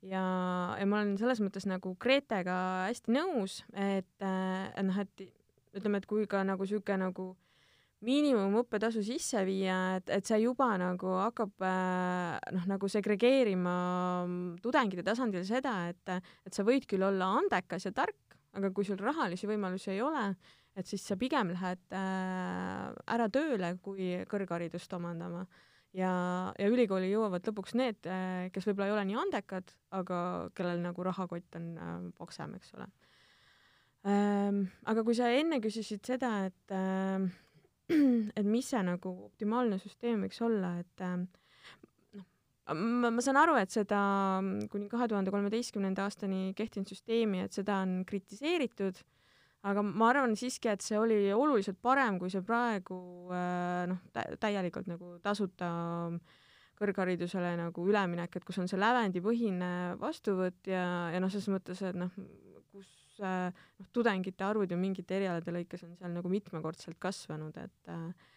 ja, 0.02 0.24
ja 0.80 0.86
ma 0.86 1.02
olen 1.02 1.18
selles 1.18 1.42
mõttes 1.44 1.68
nagu 1.70 1.96
Gretega 2.00 2.88
hästi 2.88 3.14
nõus, 3.14 3.64
et 3.74 4.24
äh, 4.24 4.84
noh, 4.84 5.04
et 5.04 5.28
ütleme, 5.78 6.00
et 6.00 6.10
kui 6.10 6.26
ka 6.28 6.44
nagu 6.48 6.64
niisugune 6.64 7.04
nagu 7.04 7.34
miinimumõppetasu 8.06 9.02
sisse 9.06 9.42
viia, 9.48 9.98
et, 9.98 10.12
et 10.20 10.28
see 10.28 10.38
juba 10.44 10.70
nagu 10.78 11.16
hakkab 11.18 11.66
äh, 11.66 12.36
noh, 12.54 12.66
nagu 12.70 12.90
segregeerima 12.92 13.78
tudengite 14.62 15.06
tasandil 15.06 15.46
seda, 15.48 15.80
et, 15.90 16.14
et 16.46 16.54
sa 16.54 16.66
võid 16.68 16.86
küll 16.90 17.06
olla 17.08 17.32
andekas 17.40 17.88
ja 17.88 17.94
tark, 17.96 18.38
aga 18.58 18.70
kui 18.74 18.86
sul 18.86 19.02
rahalisi 19.02 19.50
võimalusi 19.50 19.96
ei 19.96 20.04
ole, 20.06 20.30
et 20.78 20.86
siis 20.90 21.02
sa 21.10 21.18
pigem 21.18 21.50
lähed 21.56 21.98
äh, 21.98 22.92
ära 23.16 23.32
tööle, 23.34 23.74
kui 23.82 24.14
kõrgharidust 24.30 24.94
omandama. 24.94 25.48
ja, 25.98 26.12
ja 26.54 26.70
ülikooli 26.70 27.10
jõuavad 27.10 27.50
lõpuks 27.50 27.74
need, 27.82 28.06
äh, 28.06 28.52
kes 28.54 28.70
võib-olla 28.70 28.92
ei 28.92 28.96
ole 29.00 29.08
nii 29.10 29.20
andekad, 29.24 29.74
aga 29.98 30.20
kellel 30.54 30.86
nagu 30.86 31.10
rahakott 31.10 31.58
on 31.58 32.14
paksem, 32.20 32.54
eks 32.62 32.78
ole. 32.78 32.88
Ähm, 34.08 34.62
aga 34.86 35.02
kui 35.04 35.18
sa 35.18 35.34
enne 35.34 35.58
küsisid 35.60 36.06
seda, 36.06 36.46
et 36.46 36.78
et 38.38 38.48
mis 38.48 38.68
see 38.68 38.80
nagu 38.84 39.12
optimaalne 39.28 39.80
süsteem 39.82 40.26
võiks 40.26 40.40
olla, 40.44 40.74
et 40.82 41.04
ähm, 41.06 41.28
noh, 42.18 42.26
ma, 42.74 43.12
ma 43.16 43.24
saan 43.24 43.40
aru, 43.40 43.56
et 43.62 43.74
seda 43.74 44.00
kuni 44.72 44.90
kahe 44.92 45.08
tuhande 45.12 45.34
kolmeteistkümnenda 45.34 46.08
aastani 46.08 46.52
kehtinud 46.58 46.90
süsteemi, 46.92 47.46
et 47.46 47.56
seda 47.56 47.80
on 47.86 48.02
kritiseeritud, 48.08 49.00
aga 49.68 49.84
ma 49.88 50.12
arvan 50.12 50.36
siiski, 50.40 50.72
et 50.72 50.84
see 50.84 51.00
oli 51.00 51.22
oluliselt 51.34 51.80
parem 51.84 52.20
kui 52.20 52.32
see 52.34 52.44
praegu 52.46 53.00
äh, 53.36 53.88
noh, 53.92 54.04
täielikult 54.40 54.92
nagu 54.92 55.16
tasuta 55.24 55.72
kõrgharidusele 56.78 57.56
nagu 57.58 57.88
üleminek, 57.90 58.36
et 58.38 58.46
kus 58.46 58.60
on 58.62 58.70
see 58.70 58.80
lävendipõhine 58.80 59.98
vastuvõtt 60.02 60.70
ja, 60.70 61.10
ja 61.14 61.22
noh, 61.24 61.32
selles 61.34 61.50
mõttes, 61.56 61.82
et 61.88 61.98
noh, 61.98 62.12
kus 62.70 62.92
äh, 63.24 63.50
noh, 63.80 63.90
tudengite 63.96 64.46
arvud 64.48 64.72
ju 64.72 64.78
mingite 64.80 65.18
erialade 65.18 65.54
lõikes 65.54 65.84
on 65.88 65.96
seal 66.00 66.14
nagu 66.16 66.32
mitmekordselt 66.32 67.00
kasvanud, 67.02 67.58
et 67.58 67.92
äh, 67.94 68.28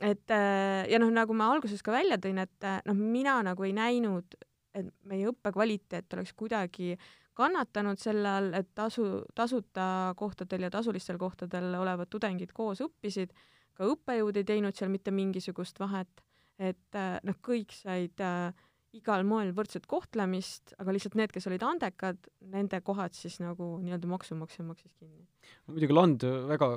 et 0.00 0.34
äh, 0.34 0.82
ja 0.90 0.98
noh, 0.98 1.12
nagu 1.14 1.36
ma 1.36 1.50
alguses 1.52 1.82
ka 1.84 1.94
välja 1.94 2.18
tõin, 2.22 2.40
et 2.42 2.68
noh, 2.88 2.98
mina 2.98 3.38
nagu 3.46 3.66
ei 3.66 3.74
näinud, 3.76 4.38
et 4.78 4.90
meie 5.08 5.30
õppe 5.30 5.52
kvaliteet 5.54 6.14
oleks 6.14 6.34
kuidagi 6.38 6.96
kannatanud 7.38 8.00
selle 8.02 8.30
all, 8.30 8.48
et 8.58 8.70
tasu, 8.74 9.04
tasuta 9.34 10.14
kohtadel 10.18 10.66
ja 10.66 10.70
tasulistel 10.74 11.18
kohtadel 11.18 11.70
olevad 11.78 12.10
tudengid 12.10 12.50
koos 12.54 12.82
õppisid, 12.82 13.30
ka 13.78 13.86
õppejõud 13.86 14.40
ei 14.40 14.46
teinud 14.46 14.74
seal 14.74 14.90
mitte 14.90 15.14
mingisugust 15.14 15.78
vahet, 15.78 16.24
et 16.58 16.98
noh, 17.22 17.38
kõik 17.38 17.70
said 17.76 18.18
äh, 18.24 18.50
igal 18.96 19.24
moel 19.28 19.52
võrdset 19.56 19.84
kohtlemist, 19.90 20.72
aga 20.80 20.94
lihtsalt 20.94 21.16
need, 21.18 21.32
kes 21.34 21.46
olid 21.50 21.64
andekad, 21.66 22.30
nende 22.54 22.80
kohad 22.84 23.16
siis 23.16 23.36
nagu 23.42 23.76
nii-öelda 23.82 24.08
maksumaksja 24.08 24.64
maksis 24.64 24.94
kinni. 24.96 25.26
muidugi 25.68 25.96
Land 25.96 26.24
väga 26.48 26.70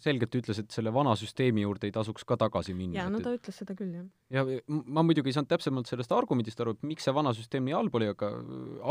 selgelt 0.00 0.34
ütles, 0.36 0.58
et 0.60 0.74
selle 0.74 0.92
vana 0.94 1.14
süsteemi 1.18 1.64
juurde 1.64 1.88
ei 1.88 1.94
tasuks 1.94 2.26
ka 2.26 2.36
tagasi 2.40 2.74
minna. 2.76 2.98
jaa, 2.98 3.10
no 3.12 3.20
ta 3.24 3.34
ütles 3.36 3.58
seda 3.60 3.76
küll, 3.78 3.92
jah. 3.94 4.06
ja 4.34 4.44
ma 4.68 5.04
muidugi 5.06 5.30
ei 5.30 5.36
saanud 5.36 5.50
täpsemalt 5.52 5.90
sellest 5.90 6.12
argumendist 6.16 6.60
aru, 6.60 6.74
et 6.76 6.86
miks 6.86 7.06
see 7.06 7.14
vana 7.14 7.34
süsteem 7.36 7.66
nii 7.68 7.76
halb 7.76 7.98
oli, 8.00 8.08
aga 8.14 8.30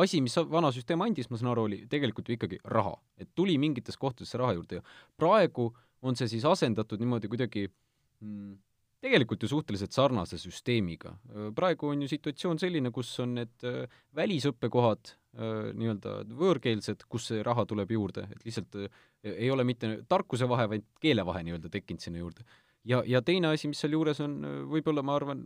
asi, 0.04 0.22
mis 0.24 0.38
vana 0.52 0.72
süsteem 0.76 1.04
andis, 1.06 1.30
ma 1.32 1.40
saan 1.40 1.54
aru, 1.54 1.68
oli 1.70 1.82
tegelikult 1.92 2.30
ju 2.30 2.38
ikkagi 2.38 2.62
raha. 2.76 2.96
et 3.18 3.30
tuli 3.36 3.58
mingites 3.62 3.98
kohtades 4.00 4.34
raha 4.40 4.56
juurde 4.58 4.80
ja 4.80 4.86
praegu 5.20 5.72
on 6.04 6.18
see 6.20 6.30
siis 6.36 6.46
asendatud 6.46 7.02
niimoodi 7.02 7.30
kuidagi 7.32 7.68
mm, 7.68 8.56
tegelikult 9.04 9.44
ju 9.44 9.50
suhteliselt 9.52 9.92
sarnase 9.92 10.40
süsteemiga. 10.40 11.18
praegu 11.56 11.90
on 11.92 12.06
ju 12.06 12.08
situatsioon 12.08 12.60
selline, 12.62 12.92
kus 12.92 13.12
on 13.20 13.36
need 13.42 13.68
välisõppekohad 14.16 15.12
nii-öelda 15.34 16.20
võõrkeelsed, 16.38 17.08
kus 17.10 17.32
see 17.32 17.44
raha 17.46 17.66
tuleb 17.66 17.92
juurde, 17.92 18.28
et 18.32 18.44
lihtsalt 18.46 18.76
äh, 18.78 19.00
ei 19.34 19.50
ole 19.52 19.66
mitte 19.66 19.90
tarkuse 20.10 20.48
vahe, 20.50 20.68
vaid 20.70 20.86
keelevahe 21.02 21.42
nii-öelda 21.48 21.72
tekkinud 21.74 22.04
sinna 22.04 22.22
juurde. 22.22 22.46
ja, 22.86 23.02
ja 23.08 23.22
teine 23.22 23.54
asi, 23.54 23.68
mis 23.72 23.80
seal 23.82 23.96
juures 23.96 24.20
on, 24.22 24.38
võib-olla 24.70 25.04
ma 25.04 25.16
arvan, 25.18 25.44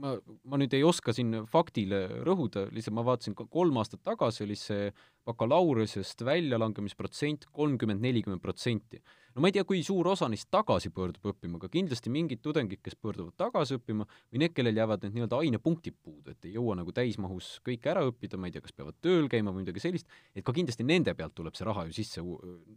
ma, 0.00 0.16
ma 0.44 0.60
nüüd 0.60 0.74
ei 0.76 0.84
oska 0.86 1.14
siin 1.16 1.44
faktile 1.50 2.02
rõhuda, 2.26 2.66
lihtsalt 2.74 2.96
ma 2.96 3.06
vaatasin, 3.06 3.36
kolm 3.38 3.80
aastat 3.80 4.02
tagasi 4.06 4.44
oli 4.46 4.58
see 4.58 4.90
bakalaureusest 5.28 6.24
väljalangemisprotsent 6.26 7.48
kolmkümmend, 7.56 8.02
nelikümmend 8.04 8.42
protsenti 8.42 9.02
no 9.34 9.42
ma 9.42 9.50
ei 9.50 9.54
tea, 9.54 9.64
kui 9.66 9.82
suur 9.86 10.08
osa 10.10 10.28
neist 10.30 10.48
tagasi 10.52 10.90
pöördub 10.94 11.30
õppima, 11.32 11.60
aga 11.60 11.70
kindlasti 11.72 12.12
mingid 12.12 12.42
tudengid, 12.44 12.82
kes 12.84 12.96
pöörduvad 12.98 13.36
tagasi 13.38 13.78
õppima 13.78 14.06
või 14.08 14.42
need, 14.42 14.54
kellel 14.56 14.80
jäävad 14.80 15.06
need 15.06 15.18
nii-öelda 15.18 15.40
ainepunktid 15.44 15.96
puudu, 16.02 16.34
et 16.34 16.48
ei 16.48 16.56
jõua 16.56 16.76
nagu 16.80 16.94
täismahus 16.96 17.52
kõike 17.66 17.92
ära 17.92 18.04
õppida, 18.08 18.40
ma 18.40 18.50
ei 18.50 18.56
tea, 18.56 18.64
kas 18.64 18.74
peavad 18.76 18.98
tööl 19.04 19.30
käima 19.30 19.54
või 19.54 19.64
midagi 19.64 19.82
sellist, 19.84 20.10
et 20.34 20.46
ka 20.46 20.54
kindlasti 20.56 20.86
nende 20.86 21.14
pealt 21.18 21.36
tuleb 21.38 21.58
see 21.58 21.68
raha 21.68 21.86
ju 21.88 21.96
sisse, 22.00 22.24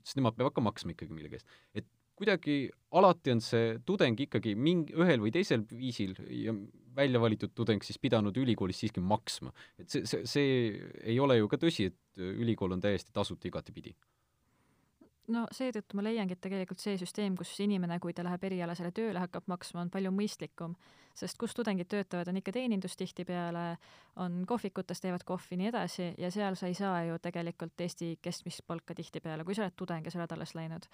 sest 0.03 0.19
nemad 0.19 0.37
peavad 0.37 0.55
ka 0.55 0.65
maksma 0.65 0.93
ikkagi 0.93 1.15
millegi 1.15 1.41
eest. 1.41 1.59
et 1.73 1.89
kuidagi 2.15 2.69
alati 2.93 3.33
on 3.33 3.41
see 3.41 3.75
tudeng 3.85 4.19
ikkagi 4.27 4.55
mingi, 4.55 4.93
ühel 4.93 5.21
või 5.23 5.33
teisel 5.33 5.65
viisil 5.69 6.15
ja 6.29 6.53
välja 6.95 7.21
valitud 7.21 7.53
tudeng 7.57 7.83
siis 7.83 7.99
pidanud 7.99 8.37
ülikoolis 8.37 8.83
siiski 8.83 9.01
maksma. 9.01 9.53
et 9.79 9.89
see, 9.89 10.05
see, 10.05 10.25
see 10.29 10.49
ei 11.03 11.19
ole 11.19 11.39
ju 11.39 11.49
ka 11.49 11.57
tõsi, 11.61 11.89
et 11.89 12.25
ülikool 12.33 12.75
on 12.75 12.81
täiesti 12.81 13.13
tasuta 13.13 13.49
igatepidi. 13.49 13.95
No 15.33 15.45
seetõttu 15.55 15.95
ma 15.95 16.03
leiangi, 16.03 16.35
et 16.35 16.41
tegelikult 16.43 16.81
see 16.83 16.97
süsteem, 16.99 17.37
kus 17.39 17.53
inimene, 17.63 17.95
kui 18.03 18.11
ta 18.13 18.25
läheb 18.27 18.43
erialasele 18.43 18.91
tööle, 18.91 19.21
hakkab 19.23 19.47
maksma, 19.47 19.85
on 19.85 19.91
palju 19.91 20.11
mõistlikum, 20.11 20.73
sest 21.15 21.37
kus 21.39 21.55
tudengid 21.55 21.87
töötavad, 21.87 22.27
on 22.27 22.41
ikka 22.41 22.51
teenindus 22.57 22.97
tihtipeale, 22.99 23.77
on 24.19 24.41
kohvikutes, 24.49 24.99
teevad 24.99 25.23
kohvi, 25.23 25.61
nii 25.61 25.69
edasi, 25.71 26.09
ja 26.19 26.31
seal 26.31 26.59
sa 26.59 26.67
ei 26.67 26.75
saa 26.75 27.05
ju 27.07 27.15
tegelikult 27.23 27.85
Eesti 27.87 28.17
keskmist 28.21 28.65
palka 28.67 28.97
tihtipeale, 28.99 29.47
kui 29.47 29.55
sa 29.55 29.63
oled 29.63 29.79
tudeng 29.79 30.03
ja 30.03 30.11
sa 30.11 30.19
oled 30.19 30.35
alles 30.35 30.57
läinud 30.59 30.91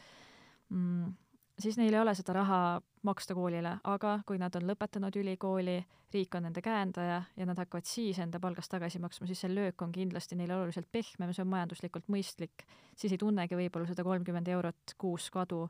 mm 0.70 1.18
siis 1.60 1.78
neil 1.78 1.94
ei 1.94 2.00
ole 2.00 2.14
seda 2.16 2.34
raha 2.40 2.60
maksta 3.08 3.36
koolile, 3.36 3.78
aga 3.88 4.18
kui 4.28 4.40
nad 4.42 4.56
on 4.56 4.68
lõpetanud 4.70 5.16
ülikooli, 5.22 5.78
riik 6.14 6.36
on 6.36 6.48
nende 6.48 6.62
käendaja 6.64 7.20
ja 7.38 7.48
nad 7.48 7.60
hakkavad 7.60 7.88
siis 7.88 8.20
enda 8.24 8.40
palgast 8.42 8.72
tagasi 8.72 9.00
maksma, 9.00 9.28
siis 9.30 9.44
see 9.44 9.52
löök 9.54 9.82
on 9.86 9.92
kindlasti 9.96 10.38
neile 10.40 10.58
oluliselt 10.58 10.90
pehmem, 10.92 11.34
see 11.36 11.44
on 11.46 11.52
majanduslikult 11.52 12.10
mõistlik, 12.12 12.66
siis 12.98 13.14
ei 13.14 13.22
tunnegi 13.22 13.60
võib-olla 13.60 13.90
seda 13.90 14.06
kolmkümmend 14.08 14.52
eurot 14.56 14.96
kuus 14.98 15.30
kadu. 15.34 15.68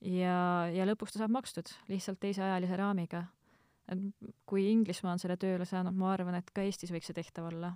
ja, 0.00 0.68
ja 0.72 0.88
lõpuks 0.88 1.14
ta 1.14 1.22
saab 1.22 1.36
makstud 1.36 1.72
lihtsalt 1.88 2.20
teise 2.20 2.42
ajalise 2.42 2.76
raamiga. 2.76 3.24
kui 4.46 4.70
Inglismaa 4.70 5.12
on 5.12 5.18
selle 5.18 5.36
tööle 5.36 5.64
saanud, 5.64 5.94
ma 5.94 6.12
arvan, 6.12 6.34
et 6.34 6.50
ka 6.54 6.62
Eestis 6.62 6.92
võiks 6.92 7.06
see 7.10 7.14
tehtav 7.14 7.48
olla 7.50 7.72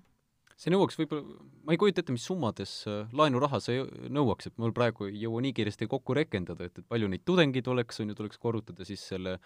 see 0.60 0.72
nõuaks 0.72 0.98
võib-olla, 1.00 1.42
ma 1.66 1.74
ei 1.74 1.80
kujuta 1.80 2.02
ette, 2.04 2.14
mis 2.14 2.24
summades 2.28 2.72
äh, 2.90 3.10
laenuraha 3.16 3.60
see 3.62 3.82
nõuaks, 4.12 4.50
et 4.50 4.56
mul 4.62 4.74
praegu 4.76 5.08
ei 5.08 5.18
jõua 5.24 5.42
nii 5.44 5.54
kiiresti 5.56 5.90
kokku 5.90 6.16
rekendada, 6.16 6.68
et, 6.68 6.78
et 6.78 6.88
palju 6.88 7.10
neid 7.10 7.24
tudengeid 7.26 7.68
oleks, 7.72 8.00
on 8.02 8.12
ju, 8.12 8.18
tuleks 8.18 8.40
korrutada 8.42 8.86
siis 8.86 9.02
selle 9.12 9.38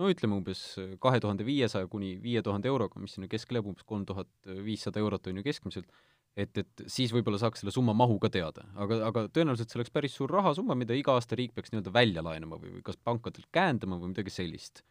no 0.00 0.08
ütleme 0.12 0.38
umbes 0.38 0.62
kahe 1.02 1.20
tuhande 1.20 1.44
viiesaja 1.44 1.88
kuni 1.90 2.14
viie 2.22 2.42
tuhande 2.44 2.70
euroga, 2.70 3.00
mis 3.02 3.16
sinna 3.16 3.28
keskele 3.30 3.60
jääb, 3.60 3.72
umbes 3.72 3.86
kolm 3.88 4.06
tuhat 4.08 4.30
viissada 4.64 5.02
eurot 5.02 5.28
on 5.28 5.40
ju 5.40 5.44
keskmiselt, 5.44 5.90
et, 6.38 6.62
et 6.62 6.84
siis 6.86 7.12
võib-olla 7.14 7.40
saaks 7.42 7.62
selle 7.62 7.74
summa 7.74 7.94
mahu 7.96 8.20
ka 8.22 8.30
teada. 8.32 8.64
aga, 8.80 9.00
aga 9.08 9.26
tõenäoliselt 9.34 9.72
see 9.72 9.80
oleks 9.80 9.92
päris 9.92 10.16
suur 10.16 10.32
rahasumma, 10.32 10.76
mida 10.78 10.96
iga 10.96 11.16
aasta 11.16 11.38
riik 11.38 11.52
peaks 11.56 11.72
nii-öelda 11.72 11.92
välja 11.94 12.24
laenama 12.24 12.60
või, 12.60 12.76
või 12.78 12.86
kas 12.86 13.00
pankadelt 13.02 13.50
käendama 13.52 13.98
või 14.00 14.14
midagi 14.14 14.32
sellist. 14.34 14.84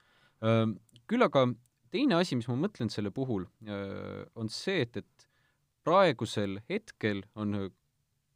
Küll 1.10 1.26
aga 1.26 1.48
teine 1.94 2.20
asi, 2.20 2.38
mis 2.38 2.48
ma 2.52 2.58
mõtlen 2.60 2.92
selle 2.94 3.12
puhul, 3.16 3.48
on 4.40 4.52
see, 4.54 4.84
et, 4.86 5.02
et 5.02 5.29
praegusel 5.90 6.60
hetkel 6.70 7.24
on 7.36 7.70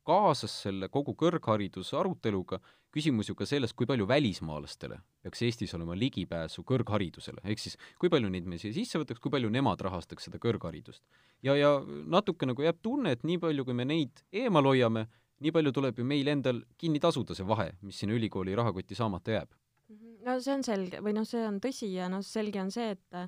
kaasas 0.07 0.53
selle 0.65 0.89
kogu 0.91 1.13
kõrghariduse 1.19 1.95
aruteluga 1.99 2.59
küsimus 2.93 3.29
ju 3.29 3.35
ka 3.37 3.45
sellest, 3.49 3.75
kui 3.77 3.87
palju 3.89 4.05
välismaalastele 4.09 4.99
peaks 5.23 5.41
Eestis 5.47 5.73
olema 5.77 5.95
ligipääsu 5.97 6.65
kõrgharidusele, 6.67 7.41
ehk 7.47 7.61
siis 7.61 7.77
kui 8.01 8.11
palju 8.13 8.29
neid 8.33 8.47
me 8.49 8.59
siia 8.61 8.75
sisse 8.75 8.99
võtaks, 9.01 9.21
kui 9.23 9.31
palju 9.33 9.49
nemad 9.53 9.81
rahastaks 9.81 10.27
seda 10.27 10.41
kõrgharidust. 10.43 11.01
ja, 11.41 11.55
ja 11.57 11.73
natuke 12.17 12.45
nagu 12.49 12.65
jääb 12.65 12.81
tunne, 12.81 13.15
et 13.15 13.23
nii 13.23 13.39
palju, 13.41 13.65
kui 13.65 13.77
me 13.77 13.87
neid 13.87 14.23
eemal 14.31 14.69
hoiame, 14.69 15.07
nii 15.43 15.55
palju 15.55 15.73
tuleb 15.73 15.99
ju 15.99 16.05
meil 16.05 16.29
endal 16.35 16.61
kinni 16.77 17.01
tasuda 17.01 17.35
see 17.35 17.47
vahe, 17.47 17.71
mis 17.81 17.97
sinna 17.99 18.17
ülikooli 18.17 18.55
rahakotti 18.55 18.95
saamata 18.99 19.39
jääb. 19.39 19.49
no 20.25 20.37
see 20.39 20.53
on 20.53 20.63
selge 20.63 21.01
või 21.01 21.15
noh, 21.17 21.25
see 21.27 21.47
on 21.47 21.59
tõsi 21.63 21.89
ja 21.95 22.11
noh, 22.11 22.21
selge 22.25 22.61
on 22.61 22.71
see, 22.71 22.93
et 22.93 23.23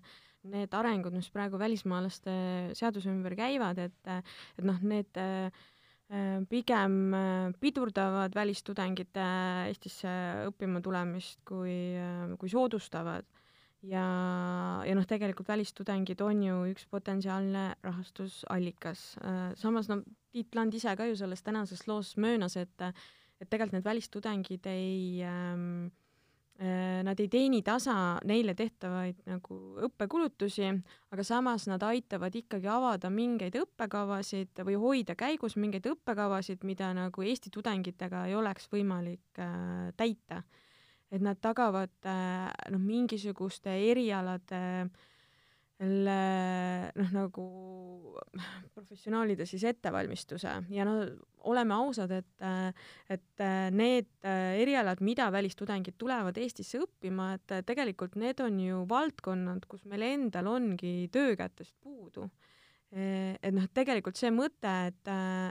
need 0.52 0.74
arengud, 0.76 1.16
mis 1.16 1.30
praegu 1.34 1.60
välismaalaste 1.62 2.34
seaduse 2.78 3.10
ümber 3.12 3.36
käivad, 3.38 3.80
et, 3.82 4.12
et 4.58 4.66
noh, 4.66 4.78
need 4.86 5.18
äh, 5.22 5.50
pigem 6.52 7.00
äh, 7.18 7.56
pidurdavad 7.62 8.36
välistudengite 8.36 9.26
Eestisse 9.72 10.12
õppima 10.50 10.84
tulemist, 10.86 11.42
kui, 11.48 11.74
äh, 11.98 12.36
kui 12.42 12.52
soodustavad. 12.52 13.28
ja, 13.86 14.06
ja 14.82 14.94
noh, 14.98 15.06
tegelikult 15.06 15.48
välistudengid 15.48 16.22
on 16.26 16.40
ju 16.42 16.62
üks 16.72 16.88
potentsiaalne 16.90 17.76
rahastusallikas. 17.86 19.04
samas 19.62 19.90
no 19.92 20.02
Tiit 20.34 20.56
Land 20.56 20.74
ise 20.74 20.96
ka 20.98 21.06
ju 21.06 21.16
selles 21.16 21.44
tänases 21.46 21.86
loos 21.88 22.16
möönas, 22.18 22.58
et 22.58 22.82
et 23.36 23.50
tegelikult 23.50 23.76
need 23.76 23.86
välistudengid 23.86 24.66
ei 24.72 25.22
ähm, 25.28 25.92
Äh, 25.96 26.05
nad 26.56 27.20
ei 27.20 27.28
teeni 27.28 27.60
tasa 27.68 28.16
neile 28.24 28.54
tehtavaid 28.56 29.26
nagu 29.28 29.58
õppekulutusi, 29.84 30.70
aga 31.12 31.24
samas 31.28 31.66
nad 31.68 31.84
aitavad 31.84 32.36
ikkagi 32.40 32.70
avada 32.72 33.10
mingeid 33.12 33.58
õppekavasid 33.60 34.62
või 34.64 34.78
hoida 34.80 35.18
käigus 35.20 35.58
mingeid 35.60 35.90
õppekavasid, 35.92 36.64
mida 36.64 36.94
nagu 36.96 37.26
Eesti 37.28 37.52
tudengitega 37.52 38.24
ei 38.30 38.38
oleks 38.40 38.70
võimalik 38.72 39.42
äh, 39.44 39.92
täita. 40.00 40.44
et 41.12 41.22
nad 41.22 41.38
tagavad 41.44 41.92
äh, 42.08 42.48
noh, 42.72 42.80
mingisuguste 42.80 43.76
erialade 43.92 44.64
äh, 44.86 45.12
noh, 45.84 47.10
nagu 47.12 47.46
professionaalide 48.74 49.48
siis 49.50 49.66
ettevalmistuse. 49.68 50.54
Ja 50.72 50.86
no 50.88 50.96
oleme 51.52 51.76
ausad, 51.76 52.14
et, 52.16 52.46
et 53.12 53.46
need 53.76 54.08
erialad, 54.24 55.04
mida 55.06 55.28
välistudengid 55.34 55.98
tulevad 56.00 56.38
Eestisse 56.40 56.80
õppima, 56.82 57.34
et 57.36 57.60
tegelikult 57.68 58.16
need 58.22 58.40
on 58.46 58.60
ju 58.64 58.86
valdkonnad, 58.90 59.68
kus 59.70 59.84
meil 59.90 60.08
endal 60.14 60.50
ongi 60.56 61.10
töökätest 61.14 61.76
puudu 61.84 62.30
et 62.96 63.52
noh, 63.52 63.66
tegelikult 63.76 64.16
see 64.16 64.32
mõte, 64.32 64.72
et, 64.90 65.10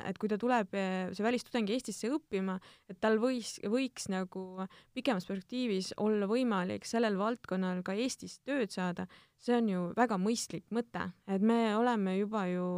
et 0.09 0.19
kui 0.21 0.31
ta 0.33 0.39
tuleb, 0.41 0.73
see 1.13 1.25
välistudeng 1.25 1.69
Eestisse 1.75 2.09
õppima, 2.15 2.57
et 2.89 2.97
tal 3.03 3.19
võis, 3.21 3.59
võiks 3.69 4.09
nagu 4.13 4.65
pikemas 4.97 5.29
perspektiivis 5.29 5.93
olla 6.01 6.29
võimalik 6.31 6.89
sellel 6.89 7.19
valdkonnal 7.21 7.83
ka 7.85 7.97
Eestis 8.01 8.39
tööd 8.47 8.73
saada, 8.73 9.05
see 9.37 9.59
on 9.59 9.69
ju 9.69 9.83
väga 9.97 10.17
mõistlik 10.21 10.65
mõte, 10.73 11.11
et 11.29 11.45
me 11.45 11.75
oleme 11.77 12.17
juba 12.17 12.47
ju 12.49 12.69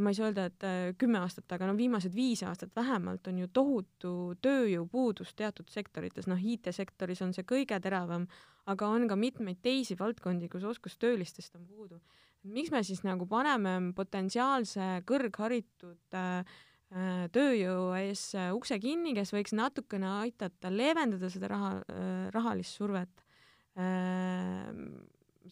ma 0.00 0.14
ei 0.14 0.16
saa 0.16 0.30
öelda, 0.30 0.46
et 0.48 0.96
kümme 0.96 1.20
aastat, 1.20 1.44
aga 1.52 1.66
no 1.68 1.74
viimased 1.76 2.14
viis 2.16 2.40
aastat 2.46 2.72
vähemalt 2.72 3.26
on 3.28 3.42
ju 3.42 3.50
tohutu 3.52 4.12
tööjõupuudus 4.40 5.34
teatud 5.36 5.68
sektorites, 5.68 6.24
noh, 6.30 6.40
IT-sektoris 6.40 7.20
on 7.26 7.34
see 7.36 7.44
kõige 7.44 7.76
teravam, 7.84 8.24
aga 8.70 8.88
on 8.88 9.04
ka 9.10 9.18
mitmeid 9.20 9.60
teisi 9.60 9.98
valdkondi, 10.00 10.48
kus 10.48 10.64
oskustöölistest 10.72 11.60
on 11.60 11.68
puudu 11.68 12.00
miks 12.48 12.72
me 12.72 12.82
siis 12.86 13.02
nagu 13.04 13.26
paneme 13.28 13.92
potentsiaalse 13.96 15.02
kõrgharitud 15.08 16.16
äh, 16.16 16.58
äh, 16.94 17.24
tööjõu 17.34 17.92
ees 17.98 18.30
äh, 18.38 18.50
ukse 18.56 18.80
kinni, 18.80 19.14
kes 19.16 19.34
võiks 19.34 19.54
natukene 19.56 20.08
aidata 20.22 20.72
leevendada 20.72 21.30
seda 21.32 21.50
raha 21.52 21.72
äh,, 21.84 22.28
rahalist 22.34 22.80
survet? 22.80 23.26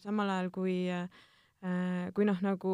Samal 0.03 0.29
ajal 0.29 0.49
kui 0.53 0.73
kui 2.13 2.25
noh, 2.27 2.41
nagu 2.43 2.73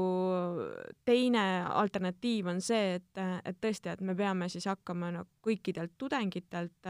teine 1.08 1.44
alternatiiv 1.70 2.50
on 2.50 2.60
see, 2.66 2.98
et, 2.98 3.22
et 3.46 3.60
tõesti, 3.62 3.92
et 3.94 4.02
me 4.04 4.16
peame 4.18 4.50
siis 4.52 4.66
hakkama 4.68 5.12
nagu 5.14 5.30
kõikidelt 5.46 5.94
tudengitelt 6.02 6.90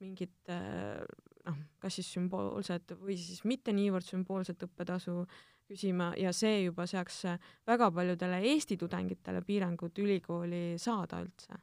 mingit 0.00 0.54
noh, 0.54 1.58
kas 1.82 1.98
siis 1.98 2.08
sümboolset 2.14 2.94
või 3.02 3.18
siis 3.20 3.42
mitte 3.44 3.74
niivõrd 3.74 4.06
sümboolset 4.06 4.64
õppetasu 4.66 5.18
äh, 5.26 5.36
küsima 5.68 6.12
ja 6.20 6.32
see 6.36 6.64
juba 6.64 6.86
seaks 6.90 7.22
väga 7.66 7.90
paljudele 7.94 8.40
Eesti 8.52 8.76
tudengitele 8.80 9.42
piirangud 9.46 9.98
ülikooli 9.98 10.64
saada 10.78 11.22
üldse. 11.24 11.60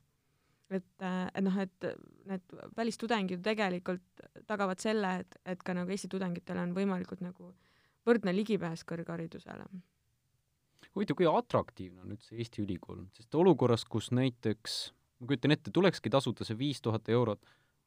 et, 0.71 1.03
et 1.03 1.43
noh, 1.43 1.57
et 1.59 1.87
need 2.29 2.55
välistudengid 2.77 3.41
tegelikult 3.43 4.23
tagavad 4.47 4.79
selle, 4.79 5.17
et, 5.23 5.37
et 5.45 5.63
ka 5.63 5.75
nagu 5.75 5.91
Eesti 5.91 6.07
tudengitel 6.11 6.61
on 6.61 6.75
võimalikult 6.75 7.21
nagu 7.25 7.51
võrdne 8.07 8.33
ligipääs 8.35 8.85
kõrgharidusele. 8.87 9.67
huvitav, 10.95 11.15
kui 11.15 11.27
atraktiivne 11.29 12.01
on 12.01 12.15
üldse 12.15 12.35
Eesti 12.35 12.63
ülikool, 12.65 13.05
sest 13.15 13.35
olukorras, 13.35 13.85
kus 13.85 14.11
näiteks, 14.15 14.81
ma 15.19 15.27
kujutan 15.27 15.55
ette, 15.55 15.71
tulekski 15.71 16.09
tasuta 16.09 16.47
see 16.47 16.57
viis 16.57 16.81
tuhat 16.81 17.09
eurot 17.09 17.43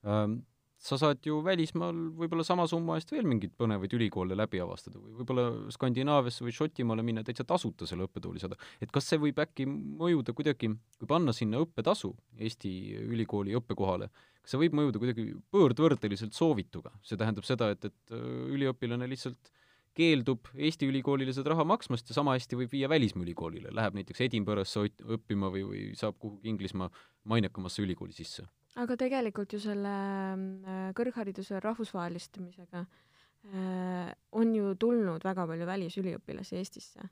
ähm,, 0.06 0.42
sa 0.84 0.98
saad 1.00 1.24
ju 1.24 1.38
välismaal 1.44 1.96
võib-olla 2.18 2.44
sama 2.44 2.66
summa 2.68 2.98
eest 2.98 3.12
veel 3.14 3.24
mingeid 3.28 3.54
põnevaid 3.60 3.92
ülikoole 3.96 4.36
läbi 4.36 4.60
avastada 4.60 5.00
või 5.00 5.14
võib-olla 5.20 5.46
Skandinaaviasse 5.72 6.44
või 6.44 6.54
Šotimaale 6.56 7.04
minna 7.06 7.24
täitsa 7.24 7.46
tasuta 7.48 7.88
selle 7.88 8.04
õppetooli 8.08 8.42
saada. 8.42 8.58
et 8.84 8.92
kas 8.92 9.08
see 9.08 9.20
võib 9.22 9.40
äkki 9.40 9.66
mõjuda 9.70 10.34
kuidagi, 10.36 10.70
kui 11.00 11.08
panna 11.08 11.32
sinna 11.32 11.62
õppetasu 11.64 12.12
Eesti 12.36 12.70
ülikooli 13.00 13.56
õppekohale, 13.56 14.10
kas 14.42 14.54
see 14.54 14.60
võib 14.60 14.76
mõjuda 14.76 15.00
kuidagi 15.00 15.28
pöördvõrdeliselt 15.54 16.36
soovituga? 16.36 16.92
see 17.02 17.20
tähendab 17.20 17.48
seda, 17.48 17.70
et, 17.72 17.88
et 17.88 18.12
äh, 18.12 18.26
üliõpilane 18.52 19.08
lihtsalt 19.08 19.52
keeldub 19.96 20.50
Eesti 20.58 20.90
ülikoolile 20.90 21.32
seda 21.32 21.54
raha 21.54 21.64
maksmast 21.70 22.10
ja 22.10 22.18
sama 22.18 22.34
hästi 22.36 22.58
võib 22.60 22.74
viia 22.74 22.90
välismaa 22.92 23.24
läheb 23.72 23.96
näiteks 23.96 24.20
Edinburgh'sse 24.26 24.84
õppima 25.16 25.48
või, 25.54 25.64
või 25.70 25.86
saab 25.96 26.18
kuhugi 26.18 26.50
Inglismaa 26.50 26.90
mainekamasse 27.30 27.82
ülikooli 27.86 28.12
sisse 28.12 28.44
aga 28.82 28.96
tegelikult 28.98 29.54
ju 29.54 29.60
selle 29.62 29.90
äh, 30.34 30.86
kõrghariduse 30.98 31.60
rahvusvahelistumisega 31.62 32.80
äh, 32.82 34.08
on 34.34 34.54
ju 34.56 34.72
tulnud 34.80 35.24
väga 35.24 35.46
palju 35.50 35.68
välisüliõpilasi 35.68 36.58
Eestisse 36.58 37.06